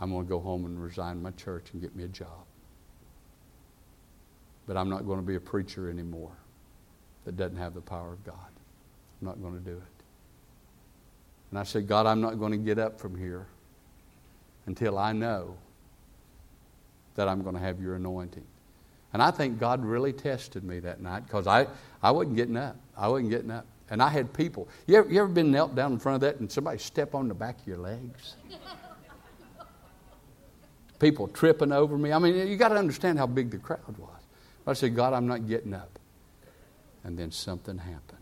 [0.00, 2.44] I'm going to go home and resign my church and get me a job.
[4.66, 6.32] But I'm not going to be a preacher anymore
[7.24, 8.34] that doesn't have the power of God.
[9.20, 9.96] I'm not going to do it.
[11.50, 13.46] And I said, God, I'm not going to get up from here
[14.66, 15.56] until I know
[17.14, 18.44] that I'm going to have your anointing.
[19.12, 21.66] And I think God really tested me that night because I,
[22.02, 22.76] I wasn't getting up.
[22.96, 23.64] I wasn't getting up.
[23.88, 24.68] And I had people.
[24.86, 27.28] You ever, you ever been knelt down in front of that and somebody step on
[27.28, 28.34] the back of your legs?
[30.98, 32.12] people tripping over me.
[32.12, 34.10] I mean, you got to understand how big the crowd was.
[34.66, 35.98] I said, God, I'm not getting up.
[37.04, 38.18] And then something happened.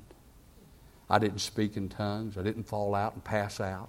[1.09, 3.89] I didn't speak in tongues, I didn't fall out and pass out.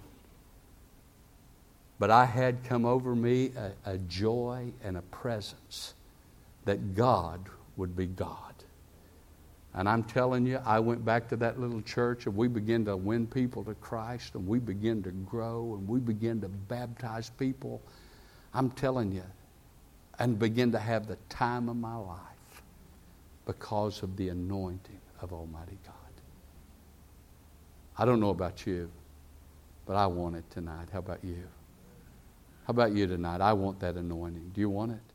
[1.98, 5.94] But I had come over me a, a joy and a presence
[6.66, 7.40] that God
[7.76, 8.54] would be God.
[9.74, 12.96] And I'm telling you, I went back to that little church and we began to
[12.96, 17.82] win people to Christ and we began to grow and we began to baptize people.
[18.56, 19.22] I'm telling you,
[20.18, 22.62] and begin to have the time of my life
[23.44, 25.94] because of the anointing of Almighty God.
[27.98, 28.90] I don't know about you,
[29.84, 30.88] but I want it tonight.
[30.90, 31.44] How about you?
[32.66, 33.42] How about you tonight?
[33.42, 34.52] I want that anointing.
[34.54, 35.12] Do you want it?